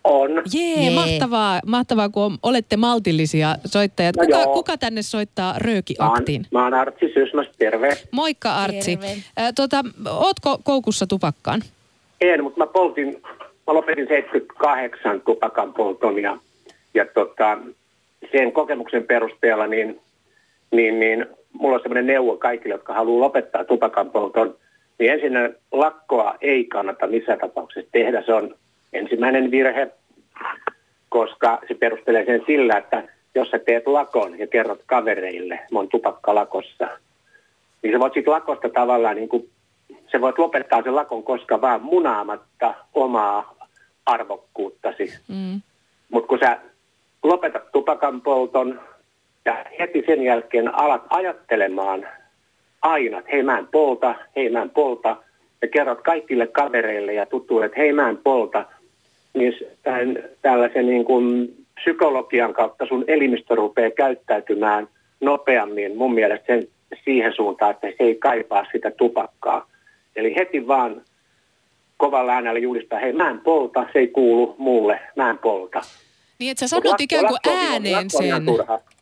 [0.04, 0.32] On.
[0.54, 0.96] Jee, Jee.
[0.96, 4.16] mahtavaa, mahtavaa, kun olette maltillisia soittajat.
[4.16, 6.42] No kuka, kuka tänne soittaa Rööki-aktiin?
[6.52, 7.98] Mä, mä oon Artsi Sysmäs, terve.
[8.12, 8.98] Moikka Artsi.
[8.98, 9.12] Terve.
[9.40, 11.62] Äh, tota, ootko koukussa tupakkaan?
[12.22, 13.22] En, mutta mä poltin,
[13.68, 16.38] mä lopetin 78 tupakan polton ja,
[16.94, 17.58] ja tota,
[18.32, 20.00] sen kokemuksen perusteella niin,
[20.72, 21.26] niin, niin
[21.60, 24.56] mulla on sellainen neuvo kaikille, jotka haluaa lopettaa tupakan polton,
[25.00, 25.34] niin ensin
[25.72, 28.24] lakkoa ei kannata missään tapauksessa tehdä.
[28.26, 28.56] Se on
[28.94, 29.92] ensimmäinen virhe,
[31.10, 33.04] koska se perustelee sen sillä, että
[33.36, 36.88] jos sä teet lakon ja kerrot kavereille, mä oon tupakkalakossa,
[37.84, 39.50] niin sä voit siitä lakosta tavallaan niin kuin,
[40.12, 43.56] se voit lopettaa sen lakon koska vaan munaamatta omaa
[44.06, 45.14] arvokkuuttasi.
[45.28, 45.62] Mm.
[46.10, 46.60] Mutta kun sä
[47.24, 48.80] lopetat tupakan polton,
[49.46, 52.08] ja heti sen jälkeen alat ajattelemaan
[52.82, 55.18] aina, että hei mä en polta, hei mä en polta,
[55.62, 58.66] ja kerrot kaikille kavereille ja tutuille, että hei mä en polta,
[59.34, 59.54] niin
[59.84, 64.88] tämän, tällaisen niin kuin psykologian kautta sun elimistö rupeaa käyttäytymään
[65.22, 66.68] nopeammin mun mielestä sen,
[67.04, 69.68] siihen suuntaan, että se ei kaipaa sitä tupakkaa.
[70.16, 71.02] Eli heti vaan
[71.98, 75.82] kovalla äänellä julistaa, hei mä en polta, se ei kuulu mulle, mä en polta.
[76.40, 78.46] Niin, että sä sanot lakko, ikään kuin lakko, ääneen sen.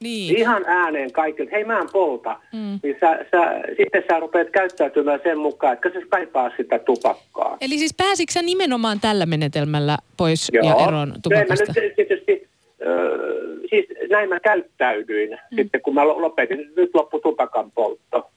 [0.02, 0.38] Niin.
[0.38, 2.40] Ihan ääneen kaikille, hei mä en polta.
[2.54, 2.80] Mm.
[2.84, 7.58] Niin sä, sä, sitten sä rupeat käyttäytymään sen mukaan, että sä kaipaa sitä tupakkaa.
[7.62, 10.66] Eli siis pääsitkö sä nimenomaan tällä menetelmällä pois Joo.
[10.66, 11.66] ja eroon tupakasta?
[11.76, 12.48] Joo, nyt tietysti,
[12.82, 15.56] äh, siis näin mä käyttäydyin mm.
[15.56, 18.30] sitten, kun mä lopetin, nyt loppu tupakan poltto.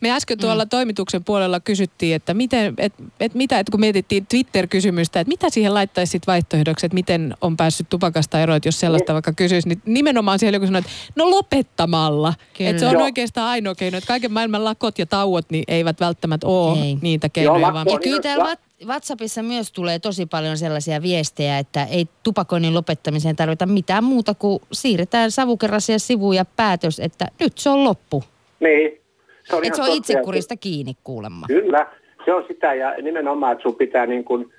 [0.00, 0.68] Me äsken tuolla mm.
[0.68, 5.74] toimituksen puolella kysyttiin, että miten, et, et mitä, et kun mietittiin Twitter-kysymystä, että mitä siihen
[5.74, 9.14] laittaisi vaihtoehdoksi, että miten on päässyt tupakasta eroon, jos sellaista mm.
[9.14, 12.34] vaikka kysyisi, niin nimenomaan siellä joku sanoi, että no lopettamalla.
[12.58, 13.02] Että se on Joo.
[13.02, 16.98] oikeastaan ainoa keino, että kaiken maailman lakot ja tauot niin eivät välttämättä ole ei.
[17.02, 17.60] niitä keinoja.
[17.60, 17.86] Joo, vaan...
[17.90, 18.56] Ja kyllä täällä
[18.86, 24.60] WhatsAppissa myös tulee tosi paljon sellaisia viestejä, että ei tupakoinnin lopettamiseen tarvita mitään muuta kuin
[24.72, 28.24] siirretään savukerrasia sivuun ja päätös, että nyt se on loppu.
[28.60, 29.03] Niin,
[29.44, 31.46] se on, se on itsekurista kiinni kuulemma.
[31.46, 31.86] Kyllä,
[32.24, 34.52] se on sitä ja nimenomaan, että sun pitää niin kuin,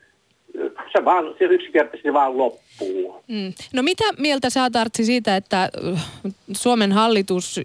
[0.98, 3.24] se vaan, se yksinkertaisesti vaan loppuu.
[3.28, 3.54] Mm.
[3.74, 6.06] No mitä mieltä sä Artsi siitä, että äh,
[6.52, 7.62] Suomen hallitus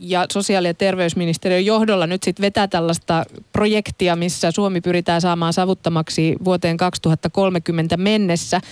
[0.00, 6.36] ja sosiaali- ja terveysministeriön johdolla nyt sitten vetää tällaista projektia, missä Suomi pyritään saamaan savuttamaksi
[6.44, 8.60] vuoteen 2030 mennessä–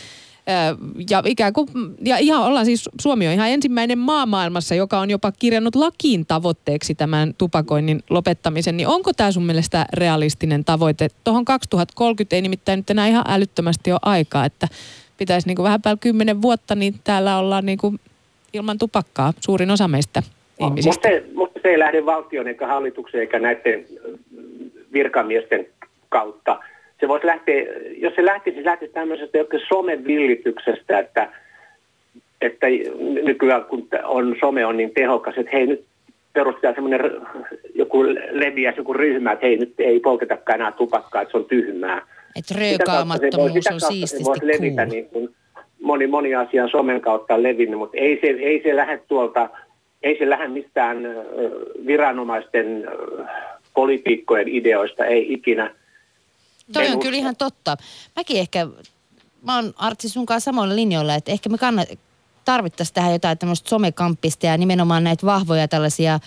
[1.11, 1.69] ja ikään kuin,
[2.05, 6.27] ja ihan ollaan siis, Suomi on ihan ensimmäinen maa maailmassa, joka on jopa kirjannut lakiin
[6.27, 8.77] tavoitteeksi tämän tupakoinnin lopettamisen.
[8.77, 11.09] Niin onko tämä sun mielestä realistinen tavoite?
[11.25, 14.69] Tuohon 2030 ei nimittäin nyt enää ihan älyttömästi ole aikaa, että
[15.19, 18.01] pitäisi niin kuin vähän päällä kymmenen vuotta, niin täällä ollaan niin kuin
[18.53, 20.23] ilman tupakkaa suurin osa meistä
[20.61, 21.09] ihmisistä.
[21.09, 23.87] Mutta se, mutta se ei lähde valtion eikä hallituksen eikä näiden
[24.93, 25.67] virkamiesten
[26.09, 26.59] kautta–
[27.03, 27.65] se voisi lähteä,
[27.97, 29.39] jos se lähtisi, se lähtisi tämmöisestä
[29.69, 31.29] somen villityksestä, että,
[32.41, 32.67] että
[33.25, 35.85] nykyään kun on, some on niin tehokas, että hei nyt
[36.33, 37.01] perustetaan semmoinen
[37.75, 42.03] joku leviäisi joku ryhmä, että hei nyt ei poltetakaan enää tupakkaa, että se on tyhmää.
[42.37, 45.35] Että röökaamattomuus on siististi voisi levitä niin kuin
[45.81, 49.49] moni, moni asia somen kautta levinnyt, mutta ei se, ei se lähde tuolta,
[50.03, 50.99] ei se lähde mistään
[51.87, 53.25] viranomaisten ö,
[53.75, 55.75] poliitikkojen ideoista, ei ikinä.
[56.73, 57.03] Toi En on usko.
[57.03, 57.77] kyllä ihan totta.
[58.17, 58.67] Mäkin ehkä,
[59.47, 61.89] mä oon Artsi sun kanssa samoilla linjoilla, että ehkä me kannat,
[62.45, 66.19] tarvittaisiin tähän jotain tämmöistä somekamppista ja nimenomaan näitä vahvoja tällaisia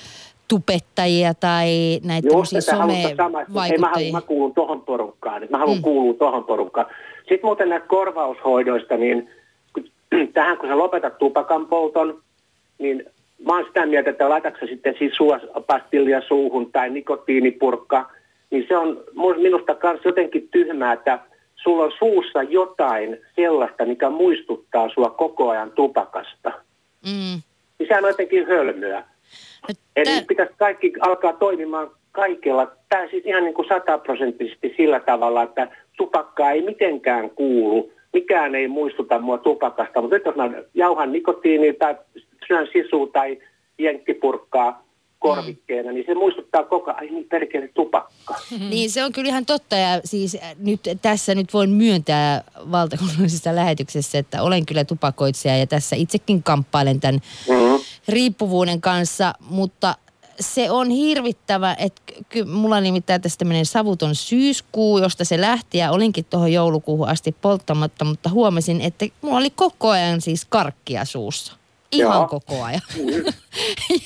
[0.47, 4.11] tupettajia tai näitä Just tämmöisiä tätä haluan sama, että ei, mä, haluan, somevaikuttajia.
[4.11, 5.81] mä kuulun tohon porukkaan, mä haluan Mm.
[5.81, 6.87] kuulua tohon porukkaan.
[7.17, 9.29] Sitten muuten näistä korvaushoidoista, niin
[10.33, 12.21] tähän kun sä lopetat tupakan polton,
[12.77, 13.05] niin
[13.45, 18.11] mä oon sitä mieltä, että laitatko sitten sisuapastillia suuhun tai nikotiinipurkka,
[18.55, 19.03] niin se on
[19.37, 21.19] minusta myös jotenkin tyhmää, että
[21.55, 26.51] sulla on suussa jotain sellaista, mikä muistuttaa sua koko ajan tupakasta.
[27.05, 27.41] Mm.
[27.79, 29.03] Niin sehän on jotenkin hölmöä.
[29.67, 32.71] No, Eli pitäisi kaikki alkaa toimimaan kaikilla.
[32.89, 37.91] Tämä siis ihan niin kuin sataprosenttisesti sillä tavalla, että tupakkaa ei mitenkään kuulu.
[38.13, 41.95] Mikään ei muistuta mua tupakasta, mutta nyt jos mä jauhan nikotiinia tai
[42.47, 43.37] syön sisua tai
[43.77, 44.84] jenkkipurkkaa
[45.19, 48.35] korvikkeena, niin se muistuttaa koko ajan, niin perkele tupakka.
[48.69, 53.55] Niin se on kyllä ihan totta ja siis äh, nyt tässä nyt voin myöntää valtakunnallisessa
[53.55, 57.79] lähetyksessä, että olen kyllä tupakoitsija ja tässä itsekin kamppailen tämän Mm-hmm.
[58.07, 59.95] riippuvuuden kanssa, mutta
[60.39, 65.91] se on hirvittävä, että ky- mulla nimittäin tästä tämmöinen savuton syyskuu, josta se lähti ja
[65.91, 71.53] olinkin tuohon joulukuuhun asti polttamatta, mutta huomasin, että mulla oli koko ajan siis karkkia suussa.
[71.95, 72.27] Ihan Joo.
[72.27, 72.81] koko ajan.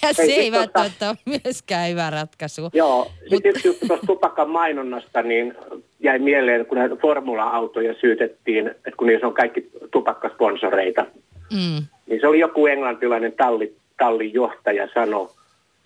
[0.03, 2.61] ja se Ei, ei sit tota- välttämättä ole myöskään hyvä ratkaisu.
[2.73, 5.55] Joo, sitten yksi juttu tuosta tupakan mainonnasta, niin
[5.99, 11.05] jäi mieleen, kun näitä formula-autoja syytettiin, että kun niissä on kaikki tupakkasponsoreita,
[11.53, 11.85] Mm.
[12.07, 15.31] niin se oli joku englantilainen talli, tallin johtaja sano,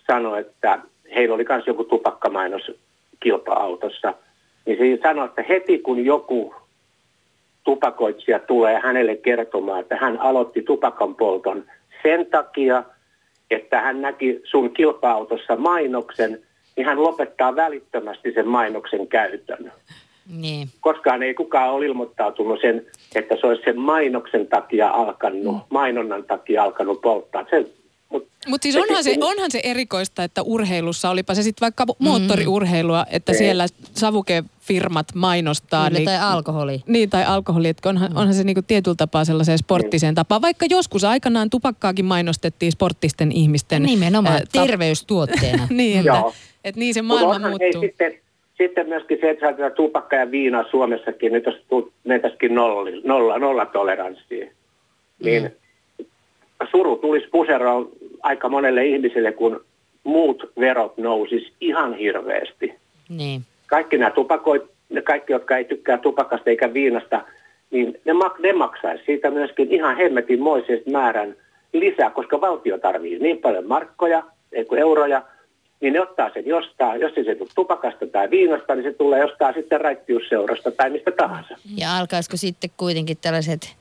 [0.06, 0.78] sano, että
[1.14, 2.70] heillä oli myös joku tupakkamainos
[3.20, 4.14] kilpa-autossa.
[4.66, 6.54] Niin se sanoi, että heti kun joku
[7.64, 11.64] tupakoitsija tulee hänelle kertomaan, että hän aloitti tupakan polton
[12.04, 12.82] sen takia,
[13.50, 16.42] että hän näki sun kilpa-autossa mainoksen,
[16.76, 19.72] niin hän lopettaa välittömästi sen mainoksen käytön.
[20.36, 20.68] Niin.
[20.80, 26.62] Koskaan ei kukaan ole ilmoittautunut sen, että se olisi sen mainoksen takia alkanut, mainonnan takia
[26.62, 27.46] alkanut polttaa.
[27.50, 27.66] Se,
[28.46, 33.32] Mutta siis onhan se, onhan se erikoista, että urheilussa, olipa se sitten vaikka moottoriurheilua, että
[33.32, 33.38] Ei.
[33.38, 35.88] siellä savukefirmat mainostaa.
[35.88, 36.82] Kyllä, niin, tai alkoholi.
[36.86, 40.42] Niin, tai alkoholi, että onhan, onhan se niinku tietyllä tapaa sellaiseen sporttiseen tapaan.
[40.42, 43.82] Vaikka joskus aikanaan tupakkaakin mainostettiin sporttisten ihmisten...
[43.82, 45.66] Nimenomaan ää, tap- terveystuotteena.
[45.70, 46.32] niin, että, Joo.
[46.64, 47.82] että niin se maailma onhan, muuttuu.
[47.82, 48.12] Sitten,
[48.58, 54.52] sitten myöskin se, että tupakka ja viinaa Suomessakin, nyt jos mentäisikin nolli, nolla, nolla toleranssiin,
[55.24, 55.50] niin Mm.
[56.70, 57.88] Suru tulisi puseroon
[58.22, 59.64] aika monelle ihmiselle, kun
[60.04, 62.74] muut verot nousis ihan hirveästi.
[63.08, 63.42] Niin.
[63.66, 67.24] Kaikki nämä tupakoit, ne kaikki, jotka ei tykkää tupakasta eikä viinasta,
[67.70, 71.36] niin ne, mak- ne maksaisi siitä myöskin ihan hemmetin moisesta määrän
[71.72, 74.22] lisää, koska valtio tarvii niin paljon markkoja,
[74.52, 75.22] ei kun euroja,
[75.80, 79.20] niin ne ottaa sen jostain, jos ei se tule tupakasta tai viinasta, niin se tulee
[79.20, 81.56] jostain sitten raittiusseurasta tai mistä tahansa.
[81.76, 83.76] Ja alkaisiko sitten kuitenkin tällaiset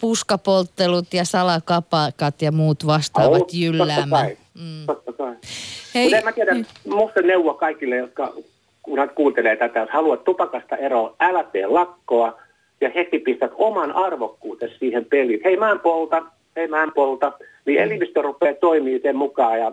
[0.00, 4.26] puskapolttelut ja salakapakat ja muut vastaavat Totta jylläämään?
[4.26, 4.86] kai, Mm.
[4.86, 5.34] totta kai.
[5.94, 6.52] Hei, Mutta en mä tiedä,
[6.88, 8.32] musta neuvo kaikille, jotka
[8.82, 12.38] kun kuuntelee tätä, jos haluat tupakasta eroa, älä tee lakkoa
[12.80, 15.40] ja heti pistät oman arvokkuutesi siihen peliin.
[15.44, 16.22] Hei mä en polta,
[16.56, 17.32] hei mä en polta,
[17.66, 19.72] niin elimistö rupeaa toimii sen mukaan ja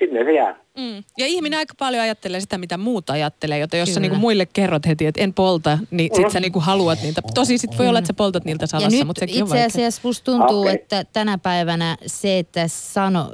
[0.00, 0.56] sinne se jää.
[0.76, 1.04] Mm.
[1.18, 4.86] Ja ihminen aika paljon ajattelee sitä, mitä muut ajattelee, joten jos sä niinku muille kerrot
[4.86, 7.22] heti, että en polta, niin sit sä niinku haluat niitä.
[7.34, 9.64] Tosi sit voi olla, että sä poltat niiltä Ja salassa, nyt mutta sekin on itse
[9.64, 10.74] asiassa musta tuntuu, Okei.
[10.74, 13.32] että tänä päivänä se, että sano,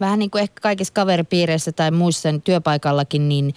[0.00, 3.54] vähän niin kuin ehkä kaikissa kaveripiireissä tai muissa työpaikallakin, niin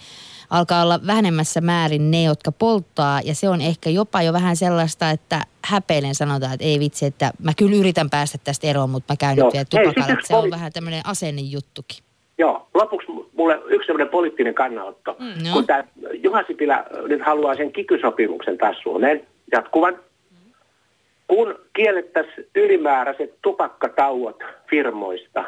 [0.50, 3.20] alkaa olla vähemmässä määrin ne, jotka polttaa.
[3.24, 7.32] Ja se on ehkä jopa jo vähän sellaista, että häpeilen sanotaan, että ei vitsi, että
[7.38, 9.46] mä kyllä yritän päästä tästä eroon, mutta mä käyn Joo.
[9.46, 10.16] nyt vielä tupakalla.
[10.24, 12.04] se on vähän tämmöinen asennejuttukin.
[12.38, 15.16] Joo, lopuksi mulle yksi sellainen poliittinen kannanotto.
[15.18, 19.98] Mm, kun tämä Juha Sipilä nyt haluaa sen kikysopimuksen taas Suomeen jatkuvan,
[21.28, 25.44] kun kiellettäisiin ylimääräiset tupakkatauot firmoista,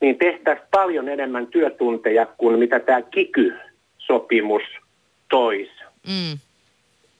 [0.00, 4.62] niin tehtäisiin paljon enemmän työtunteja kuin mitä tämä kiky-sopimus
[5.30, 5.72] toisi.
[6.06, 6.38] Mm.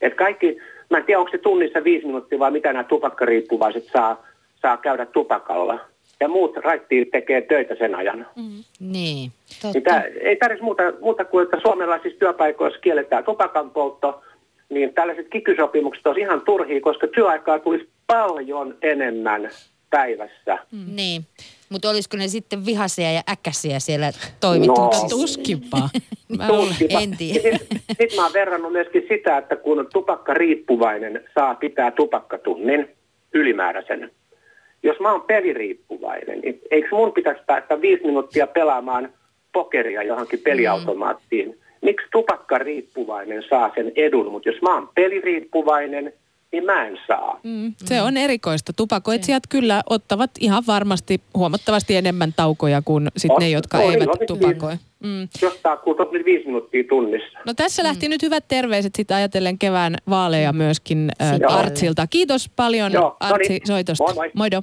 [0.00, 0.58] Et kaikki,
[0.90, 4.26] mä en tiedä onko se tunnissa viisi minuuttia vai mitä nämä tupakkariippuvaiset saa,
[4.62, 5.80] saa käydä tupakalla.
[6.20, 8.26] Ja muut raittiit tekee töitä sen ajan.
[8.36, 9.80] Niin, Niin totta.
[9.80, 14.22] tää, ei tarvitsisi muuta, muuta kuin, että suomalaisissa työpaikoissa kielletään tupakan poltto,
[14.68, 19.50] niin tällaiset kikysopimukset olisi ihan turhia, koska työaikaa tulisi paljon enemmän
[19.90, 20.58] päivässä.
[20.94, 21.26] Niin,
[21.68, 25.06] mutta olisiko ne sitten vihaisia ja äkäisiä siellä toimituksissa?
[25.06, 25.20] No.
[25.20, 25.78] Tuskinpa.
[26.38, 26.68] Mä luulen.
[26.68, 27.00] Tuskinpa.
[27.00, 27.40] en tiedä.
[27.58, 32.88] Sitten sit mä oon verrannut myöskin sitä, että kun tupakkariippuvainen saa pitää tupakkatunnin,
[33.32, 34.10] ylimääräisen.
[34.82, 39.08] Jos mä oon peliriippuvainen, niin eikö mun pitäisi päästä viisi minuuttia pelaamaan
[39.52, 41.48] pokeria johonkin peliautomaattiin?
[41.48, 41.54] Mm.
[41.82, 46.12] Miksi tupakkariippuvainen saa sen edun, mutta jos mä oon peliriippuvainen–
[46.56, 47.40] niin mä en saa.
[47.42, 48.72] Mm, se on erikoista.
[48.72, 49.48] Tupakoitsijat se.
[49.48, 54.76] kyllä ottavat ihan varmasti huomattavasti enemmän taukoja kuin sit ne, jotka oli, eivät oli, tupakoi.
[55.00, 55.28] Mm.
[55.42, 57.38] Jostain kuulta viisi minuuttia tunnissa.
[57.46, 58.10] No tässä lähti mm.
[58.10, 62.06] nyt hyvät terveiset sitä ajatellen kevään vaaleja myöskin äh, Artsilta.
[62.06, 63.66] Kiitos paljon Joo, no Artsi niin.
[63.66, 64.04] soitosta.
[64.04, 64.30] Moi moi.
[64.34, 64.62] Moido.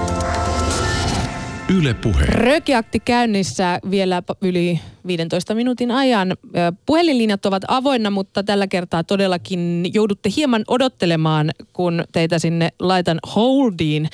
[1.77, 2.25] Yle Puhe.
[2.25, 6.37] Rökiakti käynnissä vielä yli 15 minuutin ajan.
[6.85, 14.09] Puhelinlinjat ovat avoinna, mutta tällä kertaa todellakin joudutte hieman odottelemaan, kun teitä sinne laitan holdiin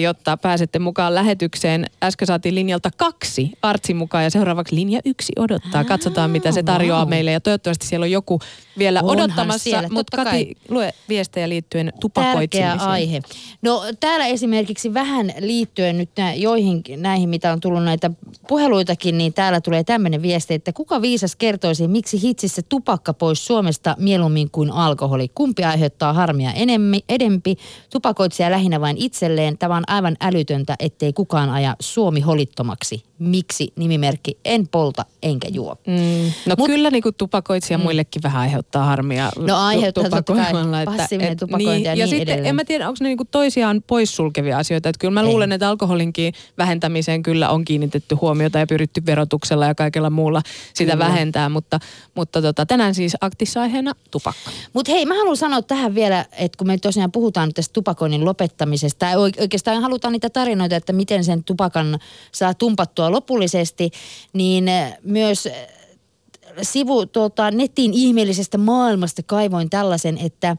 [0.00, 1.86] jotta pääsette mukaan lähetykseen.
[2.02, 5.84] Äsken saatiin linjalta kaksi Artsin mukaan ja seuraavaksi linja yksi odottaa.
[5.84, 7.10] Katsotaan, mitä se tarjoaa wow.
[7.10, 8.40] meille ja toivottavasti siellä on joku
[8.78, 9.64] vielä Onhan odottamassa.
[9.64, 10.54] Siellä, mutta Kati, kai.
[10.68, 12.78] lue viestejä liittyen tupakoitsemiseen.
[12.78, 13.20] Tärkeä aihe.
[13.62, 18.10] No täällä esimerkiksi vähän liittyen nyt nä, joihin näihin, mitä on tullut näitä
[18.48, 23.96] puheluitakin, niin täällä tulee tämmöinen viesti, että kuka viisas kertoisi, miksi hitsissä tupakka pois Suomesta
[23.98, 25.28] mieluummin kuin alkoholi?
[25.34, 27.56] Kumpi aiheuttaa harmia enemmi, edempi?
[27.90, 33.02] Tupakoitsija lähinnä vain itselleen Tämä on aivan älytöntä, ettei kukaan aja Suomi holittomaksi.
[33.22, 35.76] Miksi nimimerkki en polta enkä juo.
[35.86, 36.32] Mm.
[36.46, 37.84] No Mut, kyllä niin kuin tupakoitsija mm.
[37.84, 39.30] muillekin vähän aiheuttaa harmia.
[39.38, 40.52] No aiheuttaa totta kai
[40.84, 42.46] passiivinen tupakointi niin, ja, ja niin sitten edelleen.
[42.46, 44.88] en mä tiedä, onko ne niin kuin toisiaan poissulkevia asioita.
[44.88, 45.54] Että kyllä mä luulen, Ei.
[45.54, 50.42] että alkoholinkin vähentämiseen kyllä on kiinnitetty huomiota ja pyritty verotuksella ja kaikella muulla
[50.74, 51.04] sitä kyllä.
[51.04, 51.48] vähentää.
[51.48, 51.80] Mutta,
[52.14, 54.50] mutta tota, tänään siis aktissa aiheena tupakka.
[54.72, 58.24] Mutta hei, mä haluan sanoa tähän vielä, että kun me tosiaan puhutaan nyt tästä tupakoinnin
[58.24, 61.98] lopettamisesta, tai oikeastaan halutaan niitä tarinoita, että miten sen tupakan
[62.32, 63.90] saa tumpattua lopullisesti,
[64.32, 64.64] niin
[65.02, 65.48] myös
[66.62, 70.56] sivu tuota, netin ihmeellisestä maailmasta kaivoin tällaisen, että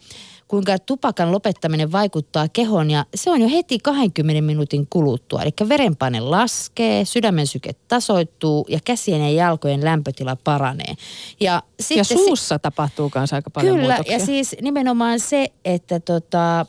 [0.47, 5.41] kuinka tupakan lopettaminen vaikuttaa kehoon ja se on jo heti 20 minuutin kuluttua.
[5.41, 10.93] Eli verenpaine laskee, sydämen syke tasoittuu ja käsien ja jalkojen lämpötila paranee.
[11.39, 11.63] Ja,
[11.95, 14.17] ja suussa se, tapahtuu myös aika paljon Kyllä, muutoksia.
[14.17, 16.65] ja siis nimenomaan se, että tota,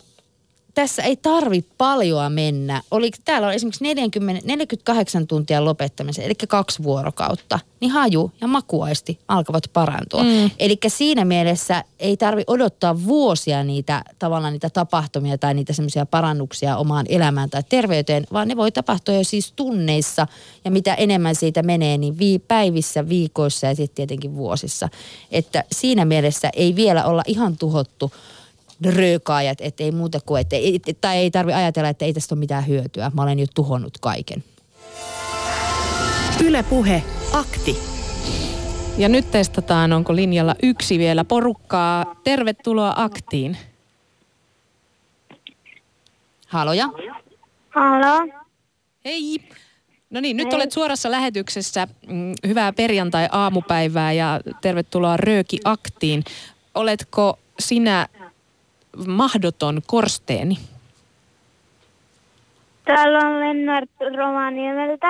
[0.74, 2.82] tässä ei tarvi paljoa mennä.
[2.90, 9.18] Oli, täällä on esimerkiksi 40, 48 tuntia lopettamisen, eli kaksi vuorokautta, niin haju ja makuaisti
[9.28, 10.22] alkavat parantua.
[10.22, 10.50] Mm.
[10.58, 16.76] Eli siinä mielessä ei tarvi odottaa vuosia niitä tavallaan niitä tapahtumia tai niitä semmoisia parannuksia
[16.76, 20.26] omaan elämään tai terveyteen, vaan ne voi tapahtua jo siis tunneissa
[20.64, 24.88] ja mitä enemmän siitä menee, niin vii, päivissä, viikoissa ja sitten tietenkin vuosissa.
[25.30, 28.12] Että siinä mielessä ei vielä olla ihan tuhottu
[28.86, 32.38] röökaajat, että ei muuta kuin, että ei, tai ei tarvi ajatella, että ei tästä ole
[32.38, 33.10] mitään hyötyä.
[33.14, 34.44] Mä olen jo tuhonnut kaiken.
[36.44, 37.02] Ylepuhe
[37.32, 37.78] akti.
[38.98, 42.14] Ja nyt testataan, onko linjalla yksi vielä porukkaa.
[42.24, 43.56] Tervetuloa aktiin.
[46.46, 46.88] Haloja.
[47.70, 48.28] Halo.
[49.04, 49.40] Hei.
[50.10, 50.56] No niin, nyt Hei.
[50.56, 51.88] olet suorassa lähetyksessä.
[52.06, 56.24] Mm, hyvää perjantai-aamupäivää ja tervetuloa Rööki aktiin.
[56.74, 58.08] Oletko sinä
[59.06, 60.58] mahdoton korsteeni?
[62.84, 65.06] Täällä on Lennart Rovaniemeltä.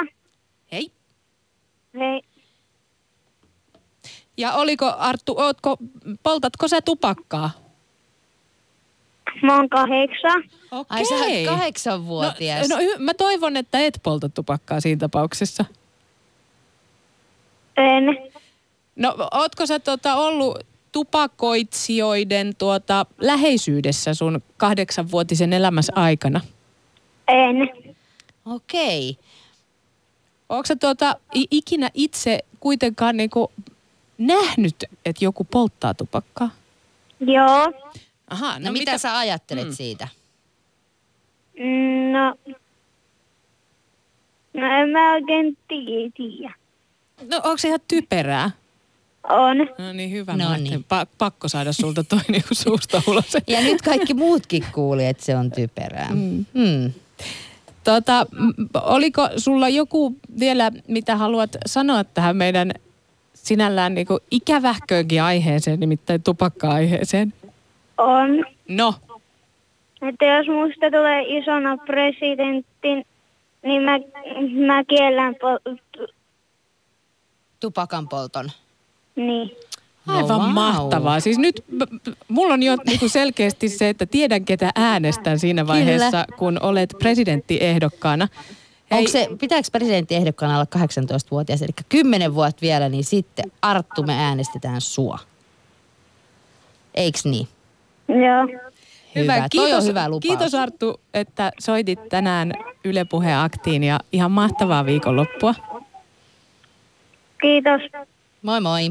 [0.72, 0.91] Hei.
[1.99, 2.22] Hei.
[4.37, 5.76] Ja oliko Arttu, ootko,
[6.22, 7.51] poltatko sä tupakkaa?
[9.43, 10.45] Mä oon kahdeksan.
[10.70, 10.99] Okay.
[10.99, 12.68] Ai sä oot kahdeksanvuotias.
[12.68, 15.64] No, no mä toivon, että et polta tupakkaa siinä tapauksessa.
[17.76, 18.05] En.
[18.97, 20.59] No ootko sä tota ollut
[20.95, 26.40] tupakoitsijoiden tuota, läheisyydessä sun kahdeksanvuotisen elämässä aikana?
[27.28, 27.57] En.
[28.45, 29.11] Okei.
[29.11, 29.24] Okay.
[30.49, 31.16] Onko sä tuota,
[31.51, 33.53] ikinä itse kuitenkaan niinku
[34.18, 36.51] nähnyt, että joku polttaa tupakkaa?
[37.20, 37.72] Joo.
[38.30, 39.74] Aha, no, no mitä, mitä sä ajattelet mm.
[39.74, 40.09] siitä?
[42.12, 42.55] No,
[44.55, 46.55] no en mä oikein tiedä.
[47.30, 48.51] No onko se ihan typerää?
[49.29, 49.57] On.
[49.79, 50.37] No niin, hyvä.
[50.37, 50.81] No niin.
[50.81, 53.37] Pa- pakko saada sulta toi niinku suusta ulos.
[53.47, 56.11] Ja nyt kaikki muutkin kuuli, että se on typerää.
[56.14, 56.45] Mm.
[56.55, 56.93] Mm.
[57.85, 58.27] Tota,
[58.83, 62.72] oliko sulla joku vielä, mitä haluat sanoa tähän meidän
[63.35, 67.33] sinällään niinku ikävähköönkin aiheeseen, nimittäin tupakka-aiheeseen?
[67.99, 68.45] On.
[68.68, 68.95] No?
[70.09, 73.07] Että jos musta tulee isona presidentti,
[73.62, 73.99] niin mä,
[74.66, 75.77] mä kiellän pol-
[77.61, 78.51] tupakan polton.
[79.17, 79.51] Niin.
[80.07, 80.49] No Aivan vau.
[80.49, 81.21] mahtavaa.
[81.21, 85.67] Siis nyt b- b- mulla on jo niinku selkeästi se, että tiedän ketä äänestän siinä
[85.67, 88.29] vaiheessa, kun olet presidenttiehdokkaana.
[88.91, 94.81] Onko se, pitääkö presidenttiehdokkaana olla 18-vuotias, eli 10 vuotta vielä, niin sitten Arttu me äänestetään
[94.81, 95.19] sua.
[96.95, 97.49] Eiks niin?
[98.09, 98.61] Joo.
[99.15, 99.37] Hyvä.
[99.41, 100.23] Toi Kiitos, on hyvä lupaus.
[100.23, 102.53] kiitos Arttu, että soitit tänään
[102.85, 105.55] Yle Puheen aktiin ja ihan mahtavaa viikonloppua.
[107.41, 107.81] Kiitos.
[108.43, 108.91] Moi moi.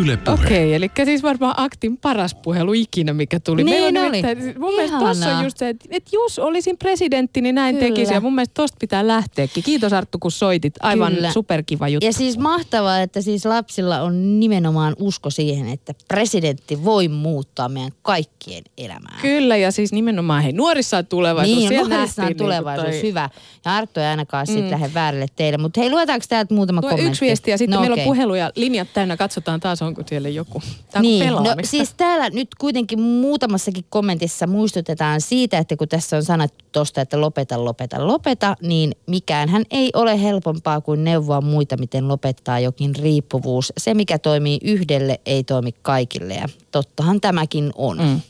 [0.00, 0.34] Yle Puhe.
[0.44, 3.64] Okei, eli siis varmaan aktin paras puhelu ikinä, mikä tuli.
[3.64, 4.22] Niin Meillä on oli.
[4.22, 5.42] nimittäin- Mun mielestä tossa on Ihanaa.
[5.44, 7.88] just se, että, että jos olisin presidentti, niin näin Kyllä.
[7.88, 8.14] tekisin.
[8.14, 9.62] Ja mun mielestä tosta pitää lähteäkin.
[9.62, 10.74] Kiitos Arttu, kun soitit.
[10.82, 11.32] Aivan Kyllä.
[11.32, 12.06] superkiva juttu.
[12.06, 17.92] Ja siis mahtavaa, että siis lapsilla on nimenomaan usko siihen, että presidentti voi muuttaa meidän
[18.02, 19.18] kaikkien elämää.
[19.22, 21.58] Kyllä, ja siis nimenomaan hei, nuorissa on tulevaisuus.
[21.58, 23.30] Niin, Siellä nuorissa on nähtiin tulevaisuus niinku toi- hyvä.
[23.64, 24.52] Ja Arttu ei ainakaan mm.
[24.52, 25.58] sitten lähde väärille teille.
[25.58, 27.10] Mutta hei, luetaanko täältä muutama Tuo kommentti?
[27.10, 28.04] yksi viesti ja sitten no, meillä okei.
[28.04, 29.16] on puhelu ja linjat täynnä.
[29.16, 30.60] Katsotaan taas, onko siellä joku.
[30.60, 36.16] Tämä on Niin, no siis täällä nyt kuitenkin muutamassakin kommentissa muistutetaan siitä, että kun tässä
[36.16, 41.40] on sanottu tuosta, että lopeta, lopeta, lopeta, niin mikään hän ei ole helpompaa kuin neuvoa
[41.40, 43.72] muita, miten lopettaa jokin riippuvuus.
[43.78, 47.98] Se, mikä toimii yhdelle, ei toimi kaikille ja tottahan tämäkin on.
[47.98, 48.20] Mm.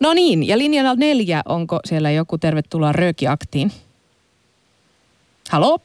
[0.00, 3.72] No niin, ja linjalla neljä, onko siellä joku tervetuloa Röökiaktiin?
[5.50, 5.78] Halo?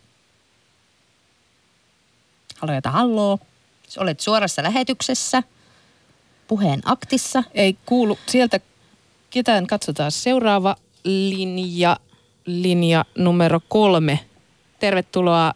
[2.62, 3.40] Halo, jota halloo.
[3.98, 5.44] Olet suorassa lähetyksessä,
[6.48, 7.44] puheen aktissa.
[7.54, 8.60] Ei kuulu sieltä
[9.30, 9.68] ketään.
[9.68, 11.98] Katsotaan seuraava linja,
[12.46, 14.20] linja numero kolme.
[14.80, 15.54] Tervetuloa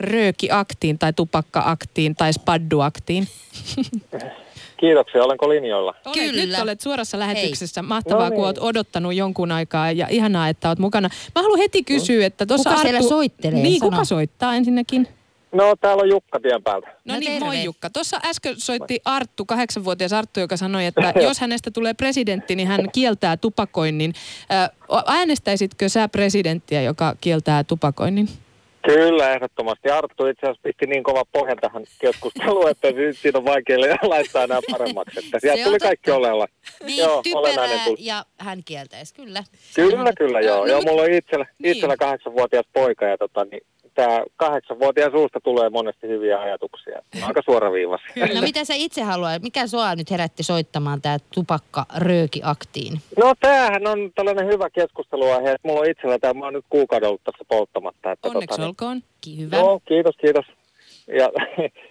[0.00, 3.28] Röökiaktiin tai Tupakkaaktiin tai Spadduaktiin.
[4.80, 5.94] Kiitoksia, olenko linjoilla?
[6.06, 6.46] Olet, Kyllä.
[6.46, 7.82] Nyt olet suorassa lähetyksessä.
[7.82, 8.36] Mahtavaa, No niin.
[8.36, 11.08] kun olet odottanut jonkun aikaa ja ihanaa, että olet mukana.
[11.34, 13.62] Mä haluan heti kysyä, että tuossa Kuka siellä soittelee?
[13.62, 13.90] Niin, Sano.
[13.90, 15.08] kuka soittaa ensinnäkin?
[15.52, 16.86] No, täällä on Jukka tien päältä.
[17.04, 17.90] No, No niin, moi Jukka.
[17.90, 22.80] Tuossa äsken soitti Arttu, kahdeksanvuotias Arttu, joka sanoi, että jos hänestä tulee presidentti, niin hän
[22.92, 24.12] kieltää tupakoinnin.
[24.52, 24.74] Ö,
[25.06, 28.28] Äänestäisitkö sä presidenttiä, joka kieltää tupakoinnin?
[28.86, 29.90] Kyllä, ehdottomasti.
[29.90, 32.88] Arttu itse asiassa pisti niin kova pohjan tähän keskusteluun, että
[33.20, 35.18] siitä on vaikea laittaa nämä paremmaksi.
[35.18, 35.78] Että on tuli totta.
[35.86, 36.46] kaikki oleella.
[36.86, 37.96] Niin, Joo, typerää olennainen tuli.
[38.00, 39.44] ja hän kieltäisi, kyllä.
[39.74, 40.58] Kyllä, kyllä, joo.
[40.58, 41.72] No, joo, mulla on itsellä, Niin.
[41.76, 43.62] itsellä kahdeksanvuotias poika ja tota, niin,
[43.94, 47.02] tämä kahdeksanvuotias suusta tulee monesti hyviä ajatuksia.
[47.26, 48.26] Aika suoraviivaisia.
[48.34, 49.42] No mitä sä itse haluat?
[49.42, 53.00] Mikä sua nyt herätti soittamaan tämä tupakka röökiaktiin?
[53.16, 57.08] No tämähän on tällainen hyvä keskusteluaihe, että mulla on itsellä tämä, mä oon nyt kuukauden
[57.08, 58.12] ollut tässä polttamatta.
[58.12, 59.02] Että Onneksi tota, niin- olkoon.
[59.38, 59.56] Hyvä.
[59.56, 60.46] Joo, kiitos, kiitos.
[61.08, 61.30] Ja,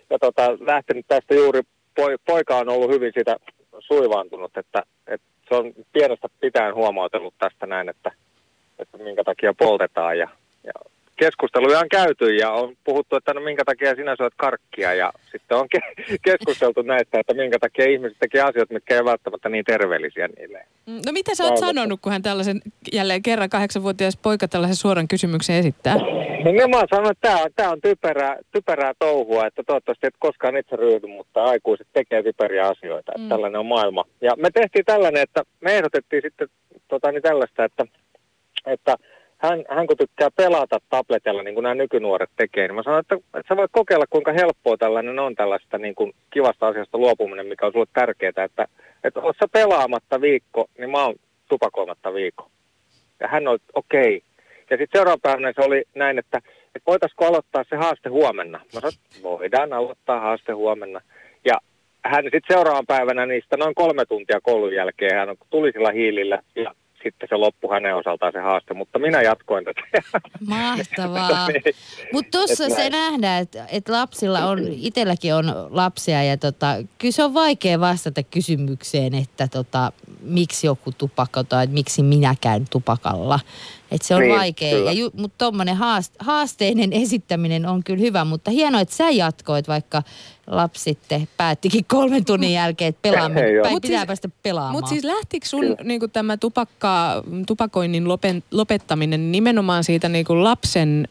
[0.09, 1.61] ja tota, lähtenyt tästä juuri,
[1.95, 3.35] poi, poika on ollut hyvin sitä
[3.79, 8.11] suivaantunut, että, että se on pienestä pitäen huomautellut tästä näin, että,
[8.79, 10.17] että minkä takia poltetaan.
[10.17, 10.27] Ja,
[10.63, 10.73] ja
[11.19, 15.57] keskusteluja on käyty ja on puhuttu, että no minkä takia sinä syöt karkkia ja sitten
[15.57, 20.27] on ke- keskusteltu näistä, että minkä takia ihmiset tekee asioita, mitkä ei välttämättä niin terveellisiä
[20.27, 20.65] niille.
[20.85, 22.61] Mm, No mitä sä oot sanonut, kun hän tällaisen
[22.93, 25.95] jälleen kerran kahdeksanvuotias poika tällaisen suoran kysymyksen esittää?
[26.43, 30.57] No mä sanon, että tämä on, tää on typerää, typerää touhua, että toivottavasti et koskaan
[30.57, 33.11] itse ryhdy, mutta aikuiset tekee typeriä asioita.
[33.11, 33.29] Että Mm.
[33.29, 34.03] Tällainen on maailma.
[34.21, 36.47] Ja me tehtiin tällainen, että me ehdotettiin sitten
[36.87, 37.85] tota, niin tällaista, että,
[38.65, 38.95] että
[39.39, 43.15] hän, hän kun tykkää pelata tabletilla, niin kuin nämä nykynuoret tekee, niin mä sanoin, että,
[43.15, 47.65] että sä voit kokeilla, kuinka helppoa tällainen on tällaista niin kuin kivasta asiasta luopuminen, mikä
[47.65, 48.67] on sulle tärkeää, että,
[49.03, 51.15] että oot sä pelaamatta viikko, niin mä oon
[51.49, 52.49] tupakoimatta viikko.
[53.19, 54.15] Ja hän oli, okei.
[54.17, 54.29] Okay.
[54.69, 56.37] Ja sitten seuraavana päivänä se oli näin, että,
[56.75, 58.57] että voitaisiko aloittaa se haaste huomenna.
[58.57, 61.01] Mä sanoin, että voidaan aloittaa haaste huomenna.
[61.45, 61.57] Ja
[62.05, 66.75] hän sitten seuraavan päivänä niistä noin kolme tuntia koulun jälkeen, hän tuli sillä hiilillä ja
[67.03, 69.81] sitten se loppui hänen osaltaan se haaste, mutta minä jatkoin tätä.
[70.47, 71.47] Mahtavaa.
[71.49, 71.75] Niin.
[72.13, 72.91] Mutta tuossa se näin.
[72.91, 78.23] nähdään, että et lapsilla on, itselläkin on lapsia ja tota, kyllä se on vaikea vastata
[78.23, 79.91] kysymykseen, että tota,
[80.21, 83.39] miksi joku tupakka tai että miksi minä käyn tupakalla.
[83.91, 84.91] Et se on Niin, vaikea, kyllä.
[84.91, 89.67] ja ju, mutta tuommoinen haast, haasteinen esittäminen on kyllä hyvä, mutta hienoa, että sä jatkoit,
[89.67, 90.03] vaikka
[90.47, 94.71] lapsi sitten päättikin kolmen tunnin jälkeen, että pelaamme, päin Mut pitää siis- päästä pelaamaan.
[94.75, 101.07] Mutta siis lähtikö sun niinku, tämä tupakka, tupakoinnin lopen, lopettaminen nimenomaan siitä niinku, lapsen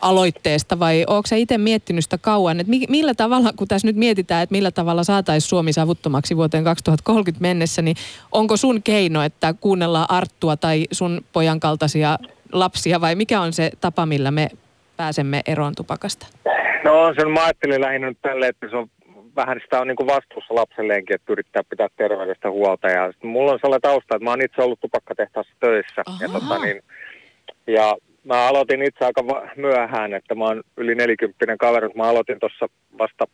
[0.00, 3.96] aloitteesta vai onko sä itse miettinyt sitä kauan, että mi- millä tavalla, kun tässä nyt
[3.96, 7.96] mietitään, että millä tavalla saataisiin Suomi savuttomaksi vuoteen 2030 mennessä, niin
[8.32, 12.18] onko sun keino, että kuunnellaan Arttua tai sun pojan kaltaisia
[12.52, 14.48] lapsia vai mikä on se tapa, millä me
[14.96, 16.26] pääsemme eroon tupakasta?
[16.84, 18.88] No on sen, mä ajattelin lähinnä nyt tälle, että se on
[19.36, 22.88] vähän sitä on niin kuin vastuussa lapselleenkin, että yrittää pitää terveydestä huolta.
[22.88, 26.02] Ja mulla on sellainen tausta, että mä oon itse ollut tupakkatehtaassa töissä.
[26.20, 26.82] Ja, tota, niin,
[27.66, 27.96] ja
[28.28, 29.22] mä aloitin itse aika
[29.56, 32.66] myöhään, että mä oon yli 40 kaveri, mutta mä aloitin tuossa
[32.98, 33.24] vasta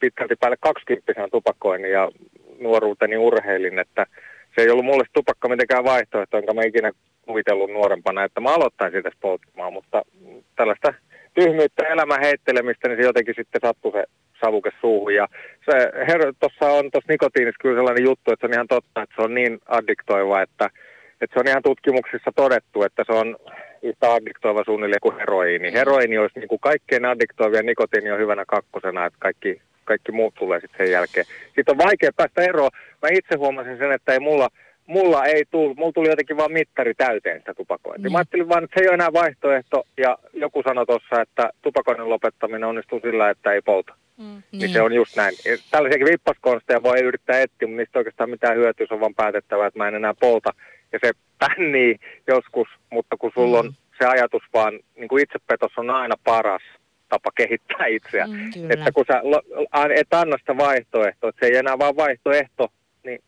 [0.00, 2.08] pitkälti päälle 20 tupakoinnin ja
[2.60, 4.06] nuoruuteni urheilin, että
[4.54, 6.92] se ei ollut mulle tupakka mitenkään vaihtoehto, jonka mä ikinä
[7.26, 10.02] kuvitellut nuorempana, että mä aloittaisin tässä polttamaan, mutta
[10.56, 10.94] tällaista
[11.34, 14.04] tyhmyyttä elämän heittelemistä, niin se jotenkin sitten sattui se
[14.40, 15.14] savuke suuhun.
[15.14, 15.28] Ja
[15.64, 15.72] se
[16.08, 19.22] her- tuossa on tuossa nikotiinissa kyllä sellainen juttu, että se on ihan totta, että se
[19.22, 20.70] on niin addiktoiva, että,
[21.20, 23.36] että se on ihan tutkimuksissa todettu, että se on
[23.82, 25.72] yhtä addiktoiva suunnilleen kuin heroiini.
[25.72, 30.60] Heroiini olisi niin kuin kaikkein addiktoivia, nikotiini on hyvänä kakkosena, että kaikki, kaikki muut tulee
[30.60, 31.26] sitten sen jälkeen.
[31.44, 32.70] Sitten on vaikea päästä eroon.
[33.02, 34.48] Mä itse huomasin sen, että ei mulla,
[34.86, 38.02] mulla ei tullut, mulla tuli jotenkin vaan mittari täyteen sitä tupakointia.
[38.02, 38.12] Niin.
[38.12, 42.08] Mä ajattelin vaan, että se ei ole enää vaihtoehto, ja joku sanoi tuossa, että tupakoinnin
[42.08, 43.94] lopettaminen onnistuu sillä, että ei polta.
[44.18, 44.42] Mm.
[44.52, 45.34] Niin se on just näin.
[45.70, 49.78] Tällaisiakin vippaskonsteja voi yrittää etsiä, mutta niistä oikeastaan mitään hyötyä, se on vaan päätettävä, että
[49.78, 50.50] mä en enää polta.
[50.92, 55.90] Ja se pännii joskus, mutta kun sulla on se ajatus vaan, niin kuin itsepetos on
[55.90, 56.62] aina paras
[57.08, 58.26] tapa kehittää itseä.
[58.26, 58.74] Mm, kyllä.
[58.74, 59.22] että kun sä
[59.94, 62.68] et anna sitä vaihtoehtoa, että se ei enää vaan vaihtoehto,
[63.04, 63.18] niin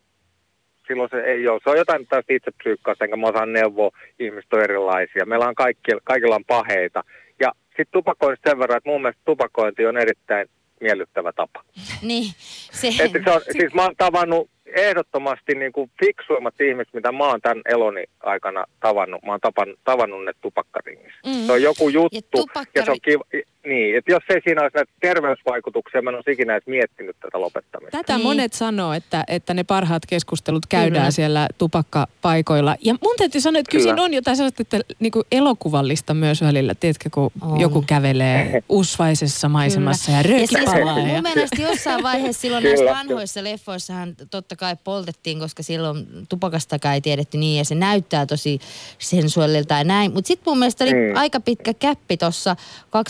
[0.87, 1.59] silloin se ei ole.
[1.63, 5.25] Se on jotain tästä itsepsyykkaasta, enkä mä osaan neuvoa, ihmiset on erilaisia.
[5.25, 7.03] Meillä on kaikki, kaikilla on paheita.
[7.39, 10.47] Ja sitten tupakoinnista sen verran, että mun mielestä tupakointi on erittäin
[10.81, 11.63] miellyttävä tapa.
[12.01, 12.33] Niin,
[12.71, 17.23] se, Että se on, siis mä oon tavannut ehdottomasti niin kuin fiksuimmat ihmiset, mitä mä
[17.27, 19.23] oon tämän eloni aikana tavannut.
[19.23, 21.19] Mä oon tapan, tavannut ne tupakkaringissä.
[21.25, 21.45] Mm.
[21.45, 22.17] Se on joku juttu.
[22.21, 23.23] Ja tupakkari- ja se on kiva,
[23.65, 27.41] niin, että jos ei siinä olisi näitä terveysvaikutuksia, mä en olisi ikinä edes miettinyt tätä
[27.41, 27.97] lopettamista.
[27.97, 28.23] Tätä Niin.
[28.27, 31.11] monet sanoo, että, että ne parhaat keskustelut käydään Kyllä.
[31.11, 32.75] siellä tupakkapaikoilla.
[32.81, 33.93] Ja mun täytyy sanoa, että kyllä, Kyllä.
[33.95, 36.75] siinä on jotain sellaista että niinku elokuvallista myös välillä.
[36.75, 37.59] Tiedätkö, kun On.
[37.59, 40.99] joku kävelee usvaisessa maisemassa ja Ja rööki siis palaa.
[40.99, 41.05] Ja...
[41.05, 46.93] mun mielestä jossain vaiheessa silloin Kyllä, näissä vanhoissa leffoissahan totta kai poltettiin, koska silloin tupakastakaan
[46.95, 48.59] ei tiedetty niin ja se näyttää tosi
[48.99, 50.13] sensuaalilta ja näin.
[50.13, 51.15] Mutta sitten mun mielestä oli Mm.
[51.15, 52.55] aika pitkä käppi tuossa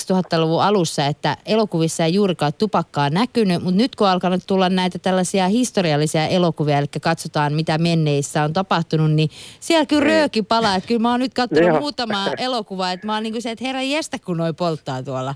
[0.01, 4.99] 2000-luvun alussa, että elokuvissa ei juurikaan tupakkaa näkynyt, mutta nyt kun on alkanut tulla näitä
[4.99, 9.29] tällaisia historiallisia elokuvia, eli katsotaan mitä menneissä on tapahtunut, niin
[9.59, 10.75] siellä kyllä rööki palaa.
[10.75, 13.65] Että kyllä mä oon nyt katsonut muutamaa elokuvaa, että mä oon niin kuin se, että
[13.65, 15.35] herra jestä kun noi polttaa tuolla.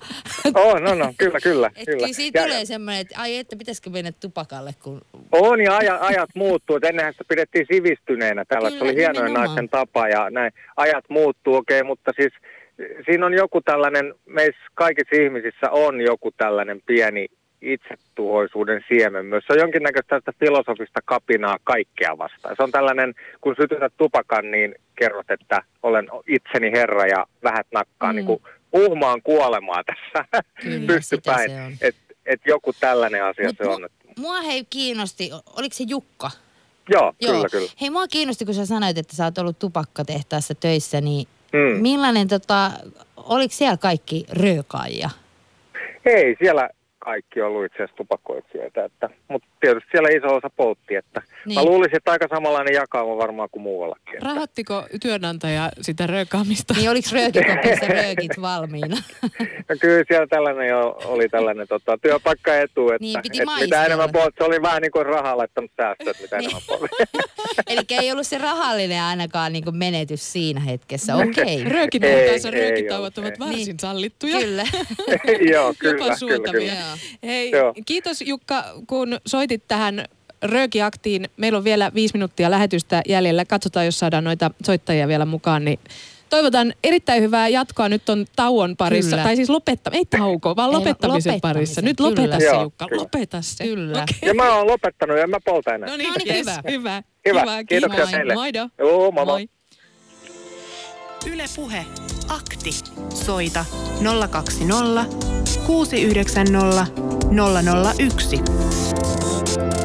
[0.56, 1.68] Oh, no, no, kyllä, kyllä.
[1.76, 1.98] Et kyllä.
[1.98, 5.02] kyllä siitä Ja- tulee semmoinen, että ai että pitäisikö mennä tupakalle, kun...
[5.32, 6.76] On ja ajat, ajat muuttuu.
[6.76, 8.46] Et ennenhän sitä pidettiin sivistyneenä.
[8.46, 9.34] Tällä se oli nimenomaan.
[9.34, 10.52] naisen tapa ja näin.
[10.78, 12.34] Ajat muuttuu, okei, okay, mutta siis
[13.06, 17.28] siinä on joku tällainen, meissä kaikissa ihmisissä on joku tällainen pieni
[17.62, 19.44] itsetuhoisuuden siemen myös.
[19.48, 22.56] Se on jonkinnäköistä tästä filosofista kapinaa kaikkea vastaan.
[22.56, 28.12] Se on tällainen, kun sytytät tupakan, niin kerrot, että olen itseni herra ja vähät nakkaa,
[28.12, 28.14] Mm.
[28.14, 28.16] mm.
[28.16, 28.42] niin kuin
[28.74, 31.52] uhmaan kuolemaa tässä Kyllä, pystypäin.
[31.82, 33.90] Että et joku tällainen asia Mut se on.
[34.18, 36.32] Mua, hei kiinnosti, oliko se Jukka?
[36.90, 37.70] Joo, kyllä, kyllä.
[37.82, 41.82] Hei mua kiinnosti, kun sä sanoit, että sä oot ollut tupakkatehtaassa töissä, niin Mm.
[41.82, 42.72] millainen tota,
[43.18, 45.10] oliko siellä kaikki röökaajia?
[46.06, 46.70] Ei siellä
[47.08, 51.56] kaikki ollut itse asiassa tupakoitsijoita, että, mutta tietysti siellä iso osa poltti, että niin.
[51.60, 54.14] Mä luulisin, että aika samanlainen jakauma varmaan kuin muuallakin.
[54.14, 54.26] Että.
[54.26, 56.74] Rahoittiko työnantaja sitä röökaamista?
[56.74, 58.98] Niin oliko röökikopissa röökit valmiina?
[59.70, 64.12] No kyllä siellä tällainen jo oli tällainen tota, työpaikkaetu, että, Niin, piti että mitä enemmän
[64.12, 66.44] poltti, se oli vähän niin kuin rahaa laittanut säästöä, että mitä Niin.
[66.46, 66.96] enemmän poltti.
[67.72, 71.16] Eli ei ollut se rahallinen ainakaan niin menetys siinä hetkessä.
[71.16, 71.64] Okei.
[71.78, 72.00] Okay.
[72.04, 73.80] Ei röökitauot ovat varsin Niin.
[73.80, 74.40] sallittuja.
[74.40, 74.64] Kyllä.
[75.54, 76.52] Joo, kyllä, Jopa kyllä, suotavia.
[76.52, 76.74] kyllä.
[76.74, 76.97] Joo.
[77.24, 77.74] Hei, Joo.
[77.86, 80.06] kiitos Jukka, kun soitit tähän
[80.42, 81.30] Röökiaktiin.
[81.38, 83.46] Meillä on vielä viisi minuuttia lähetystä jäljellä.
[83.46, 85.66] Katsotaan, jos saadaan noita soittajia vielä mukaan.
[85.66, 85.80] Niin
[86.30, 87.90] toivotan erittäin hyvää jatkoa.
[87.90, 89.10] Nyt on tauon parissa.
[89.10, 89.24] Kyllä.
[89.24, 91.82] Tai siis lopetta, ei tauko, vaan Ei, lopettamisen, lopettamisen, parissa.
[91.82, 92.10] Nyt kyllä.
[92.10, 93.02] lopeta se Joo, Jukka, kyllä.
[93.02, 93.64] lopeta se.
[93.64, 94.04] Kyllä.
[94.04, 94.30] Okei.
[94.30, 95.90] Ja mä oon lopettanut ja mä polta enää.
[95.90, 96.62] No niin, No niin, yes, hyvä.
[96.70, 97.04] hyvä.
[97.28, 97.64] Hyvä.
[97.64, 98.12] Kiitoksia kiitos.
[98.12, 98.34] teille.
[98.34, 98.70] Moido.
[98.78, 99.50] Joo, moi moi.
[101.32, 101.86] Yle Puhe.
[102.28, 102.72] Akti.
[103.14, 103.66] Soita
[104.02, 105.06] 020
[105.46, 106.86] 690
[107.32, 109.77] 001.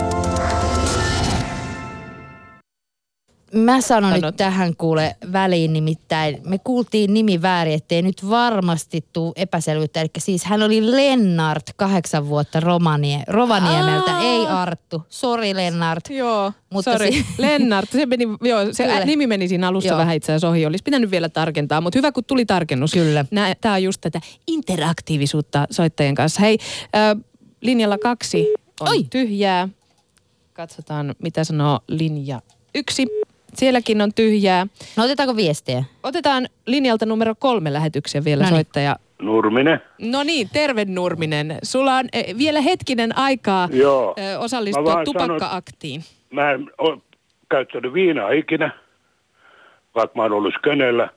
[3.55, 4.25] Mä sanon Sanot.
[4.25, 6.39] nyt tähän kuule väliin nimittäin.
[6.47, 10.01] Me kuultiin nimi väärin, ettei nyt varmasti tuu epäselvyyttä.
[10.01, 14.23] Eli siis hän oli Lennart, kahdeksan vuotta Romanie, Rovaniemeltä, Aa.
[14.23, 15.03] ei Arttu.
[15.09, 16.05] Sori Lennart.
[16.11, 17.13] Joo, Mutta sorry.
[17.13, 19.05] si- Lennart, se, meni, joo, se Kyllä.
[19.05, 19.99] nimi meni siinä alussa Joo.
[19.99, 20.67] vähän itse asiassa ohi.
[20.67, 22.93] Olisi pitänyt vielä tarkentaa, mutta hyvä kun tuli tarkennus.
[22.93, 23.25] Kyllä.
[23.61, 26.41] Tämä on just tätä interaktiivisuutta soittajien kanssa.
[26.41, 26.59] Hei,
[26.97, 27.25] äh,
[27.61, 29.05] linjalla kaksi on Oi.
[29.11, 29.69] tyhjää.
[30.53, 32.41] Katsotaan, mitä sanoo linja
[32.75, 33.07] yksi.
[33.55, 34.67] Sielläkin on tyhjää.
[34.97, 35.85] No otetaanko viestejä?
[36.03, 38.57] Otetaan linjalta numero kolme lähetyksiä vielä Noniin.
[38.57, 38.97] soittaja.
[39.23, 39.81] Nurminen.
[39.99, 41.59] No niin, terve Nurminen.
[41.63, 44.15] Sulla on eh, vielä hetkinen aikaa Joo.
[44.17, 46.05] eh, Mä osallistua vaan tupakka-aktiin.
[46.31, 46.99] Mä en ole
[47.51, 48.71] käyttänyt viinaa ikinä,
[49.95, 51.09] vaikka mä oon ollut skönellä,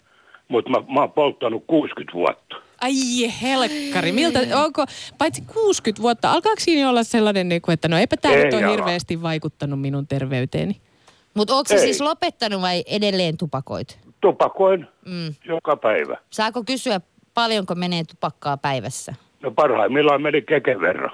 [0.47, 2.55] mutta mä, mä oon polttanut 60 vuotta.
[2.81, 2.93] Ai
[3.41, 4.85] helkkari, miltä, onko,
[5.17, 8.71] paitsi 60 vuotta, alkaako siinä olla sellainen, niin kuin, että no eipä tämä nyt ole
[8.71, 10.77] hirveästi vaikuttanut minun terveyteeni?
[11.35, 11.79] Mutta onko se Ei.
[11.81, 13.99] siis lopettanut vai edelleen tupakoit?
[14.21, 15.33] Tupakoin Mm.
[15.45, 16.17] joka päivä.
[16.29, 17.01] Saako kysyä,
[17.33, 19.13] paljonko menee tupakkaa päivässä?
[19.41, 21.11] No parhaimmillaan meni keken verran.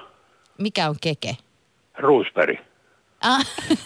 [0.58, 1.36] Mikä on keke?
[1.98, 2.56] Roosberry.
[3.20, 3.46] Ah.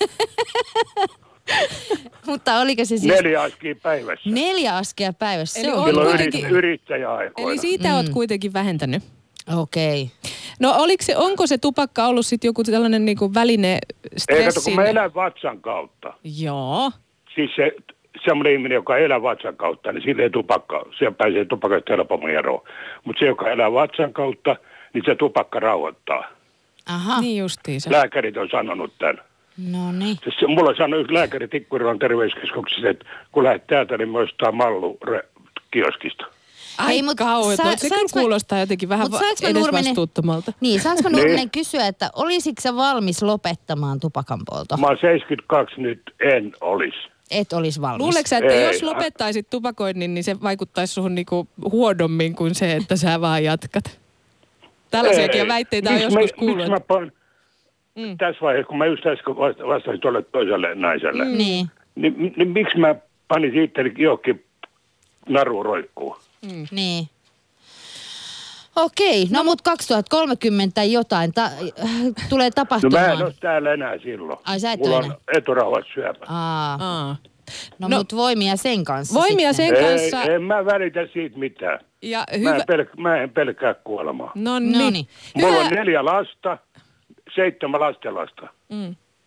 [2.27, 4.31] Mutta oliko se siis Neljä askia päivässä.
[4.31, 5.61] neljä askia päivässä?
[5.61, 7.51] Eli Se on Silloin kuitenkin- yrit, yrittäjäaikoina.
[7.51, 7.95] Eli siitä mm.
[7.95, 9.03] oot kuitenkin vähentänyt.
[9.55, 10.03] Okei.
[10.03, 10.33] Okay.
[10.61, 14.19] No oliko se, onko se tupakka ollut sitten joku sellainen niin kuin väline Ei kato,
[14.19, 14.75] stressin?
[14.75, 16.13] kun mä elän vatsan kautta.
[16.41, 16.91] Joo.
[17.35, 17.73] Siis se
[18.25, 22.63] semmoinen ihminen, joka elää vatsan kautta, niin sille ei tupakka, se pääsee tupakasta helpommin eroon.
[23.05, 24.57] Mutta se, joka elää vatsan kautta,
[24.93, 26.25] niin se tupakka rauhoittaa.
[26.89, 27.21] Aha.
[27.21, 27.93] Niin justiinsa.
[27.93, 29.21] Lääkärit on sanonut tämän.
[29.71, 30.17] No niin.
[30.25, 34.99] Se, se, mulla sanoi yksi lääkäri Tikkurilan terveyskeskuksessa, että kun lähdet täältä, niin ostaa mallu
[35.05, 35.23] re,
[35.71, 36.27] kioskista.
[36.79, 37.63] Ai Ei, mut kauheeta.
[37.63, 40.53] sa- Se kyllä mä- kuulostaa jotenkin vähän va- mä Nurminen- edesvastuuttomalta.
[40.61, 41.17] Niin, saanko Niin.
[41.19, 44.77] Nurminen kysyä, että olisitko sä valmis lopettamaan tupakan polto?
[44.77, 46.99] Mä oon 72, nyt en olisi.
[47.31, 48.01] Et olisi valmis.
[48.01, 48.65] Luuleeko sä, että Ei.
[48.65, 53.99] jos lopettaisit tupakoinnin, niin se vaikuttaisi suhun niinku huonommin kuin se, että sä vaan jatkat?
[54.91, 55.49] Tällaisiakin Ei.
[55.49, 56.57] väitteitä on joskus mä, kuullut.
[56.57, 57.13] Miksi mä pan,
[57.95, 58.19] mm.
[58.19, 61.37] tässä vaiheessa, kun mä just äsken vasta- vastasin tuolle toiselle naiselle, mm.
[61.39, 61.67] Niin.
[61.95, 62.95] niin, niin, miksi mä
[63.29, 64.45] panin itselleni johonkin
[65.29, 65.67] naruun
[66.43, 66.69] roikkuun?
[66.71, 67.09] Niin.
[68.77, 71.51] Okei, no, no mut 2030 jotain ta-
[72.29, 73.05] tulee No tapahtumaan.
[73.07, 74.39] mä en ole täällä enää silloin.
[74.45, 76.27] Ai, sä et Mulla ole on eturauhassyöpä.
[76.29, 77.07] Aa, Aa.
[77.09, 77.17] no,
[77.79, 79.77] No- no mut voimia sen kanssa Voimia sitten.
[79.77, 80.33] sen Ei, kanssa.
[80.33, 81.79] en mä välitä siitä mitään.
[82.03, 82.55] Ja Mä hyvä.
[82.57, 84.33] en, pelk- mä en pelkää kuolemaa.
[84.35, 84.93] No No niin.
[84.93, 85.09] niin.
[85.35, 85.75] Mulla on Hyvä.
[85.75, 86.59] neljä lasta,
[87.35, 88.49] seitsemän lastenlasta.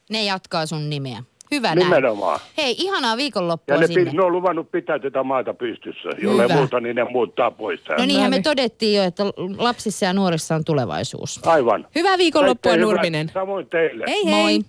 [0.10, 1.24] Ne jatkaa sun nimeä.
[1.52, 1.80] Hyvä näin.
[1.80, 2.40] Nimenomaan.
[2.58, 4.12] Hei, ihanaa viikonloppua Ja ne, sinne.
[4.12, 6.10] ne on luvannut pitää tätä maata pystyssä.
[6.24, 6.56] Jollei Hyvä.
[6.58, 8.04] muuta, niin ne muuttaa pois täältä.
[8.04, 8.44] No niinhän me Näin.
[8.44, 9.24] todettiin jo, että
[9.58, 11.48] lapsissa ja nuorissa on tulevaisuus.
[11.48, 11.88] Aivan.
[11.96, 12.86] Hyvää viikonloppua, hyvää.
[12.86, 13.32] Nurminen.
[13.34, 14.06] Samoin teille.
[14.08, 14.34] Hei hei.
[14.42, 14.60] Moi.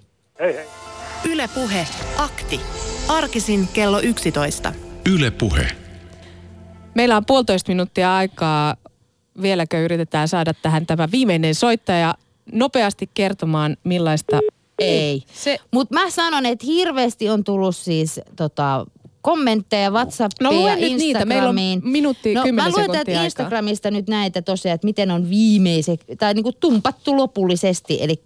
[0.40, 0.64] Hei, hei.
[1.32, 1.86] Yle Puhe.
[2.18, 2.60] Akti.
[3.08, 4.72] Arkisin kello 11.
[5.14, 5.66] Yle Puhe.
[6.94, 8.74] Meillä on puolitoista minuuttia aikaa.
[9.42, 12.14] Vieläkö yritetään saada tähän tämä viimeinen soittaja
[12.52, 14.40] nopeasti kertomaan, millaista...
[14.84, 15.22] Ei.
[15.34, 18.86] Se, Mutta mä sanon, että hirveästi on tullut siis tota,
[19.22, 21.24] kommentteja WhatsAppiin No ja nyt niitä.
[21.24, 21.92] Meillä on Instagramiin.
[21.92, 23.24] minuutti, no, mä luen täältä aikaa.
[23.24, 27.98] Instagramista nyt näitä tosiaan, että miten on viimeiset, tai niinku tumpattu lopullisesti.
[28.00, 28.22] Eli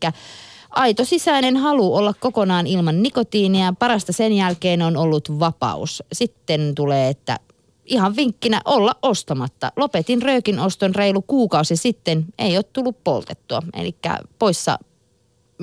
[0.70, 3.74] aito sisäinen halu olla kokonaan ilman nikotiinia.
[3.78, 6.02] Parasta sen jälkeen on ollut vapaus.
[6.12, 7.40] Sitten tulee, että
[7.86, 9.72] ihan vinkkinä olla ostamatta.
[9.76, 12.24] Lopetin röökin oston reilu kuukausi sitten.
[12.38, 13.62] Ei ole tullut poltettua.
[13.72, 13.94] Eli
[14.38, 14.78] poissa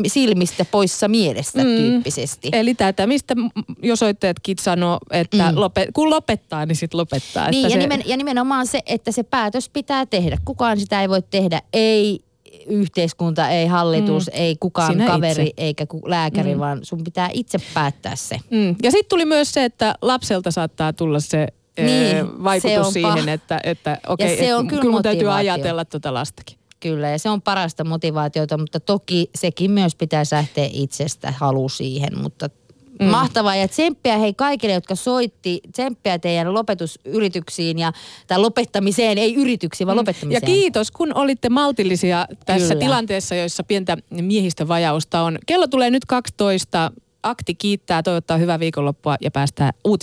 [0.08, 1.76] silmistä poissa mielestä mm.
[1.76, 2.50] tyyppisesti.
[2.54, 3.36] Eli tätä, mistä
[3.84, 5.56] jo soittajatkin sanoo, että Mm.
[5.56, 5.60] mm.
[5.60, 7.50] lope, kun lopettaa, niin sitten lopettaa.
[7.52, 10.38] Niin, että ja, se, nimen, ja nimenomaan se, että se päätös pitää tehdä.
[10.46, 12.20] Kukaan sitä ei voi tehdä, ei
[12.68, 14.32] yhteiskunta, ei hallitus, mm.
[14.34, 15.54] ei kukaan Sinä kaveri itse.
[15.58, 16.60] eikä ku, lääkäri, mm.
[16.60, 18.38] vaan sun pitää itse päättää se.
[18.50, 18.76] Mm.
[18.84, 21.48] Ja sitten tuli myös se, että lapselta saattaa tulla se
[21.78, 25.86] Niin, niin, vaikutus se siihen, pah- että, että okei, et, kyllä kyllä mun täytyy ajatella
[25.86, 26.58] tuota lastakin.
[26.82, 32.22] Kyllä, ja se on parasta motivaatiota, mutta toki sekin myös pitää lähteä itsestä halu siihen,
[32.22, 32.50] mutta
[33.00, 33.06] mm.
[33.08, 37.94] mahtavaa ja tsemppiä hei kaikille, jotka soitti, tsemppiä teidän lopetusyrityksiin ja,
[38.28, 40.46] tai lopettamiseen, ei yrityksiin, vaan Ja lopettamiseen.
[40.46, 42.86] kiitos, kun olitte maltillisia tässä Kyllä.
[42.86, 45.40] tilanteessa, jossa pientä miehistövajausta on.
[45.46, 46.92] Kello tulee nyt 12.
[47.24, 50.00] Akti kiittää, toivottaa hyvää viikonloppua ja päästään uutis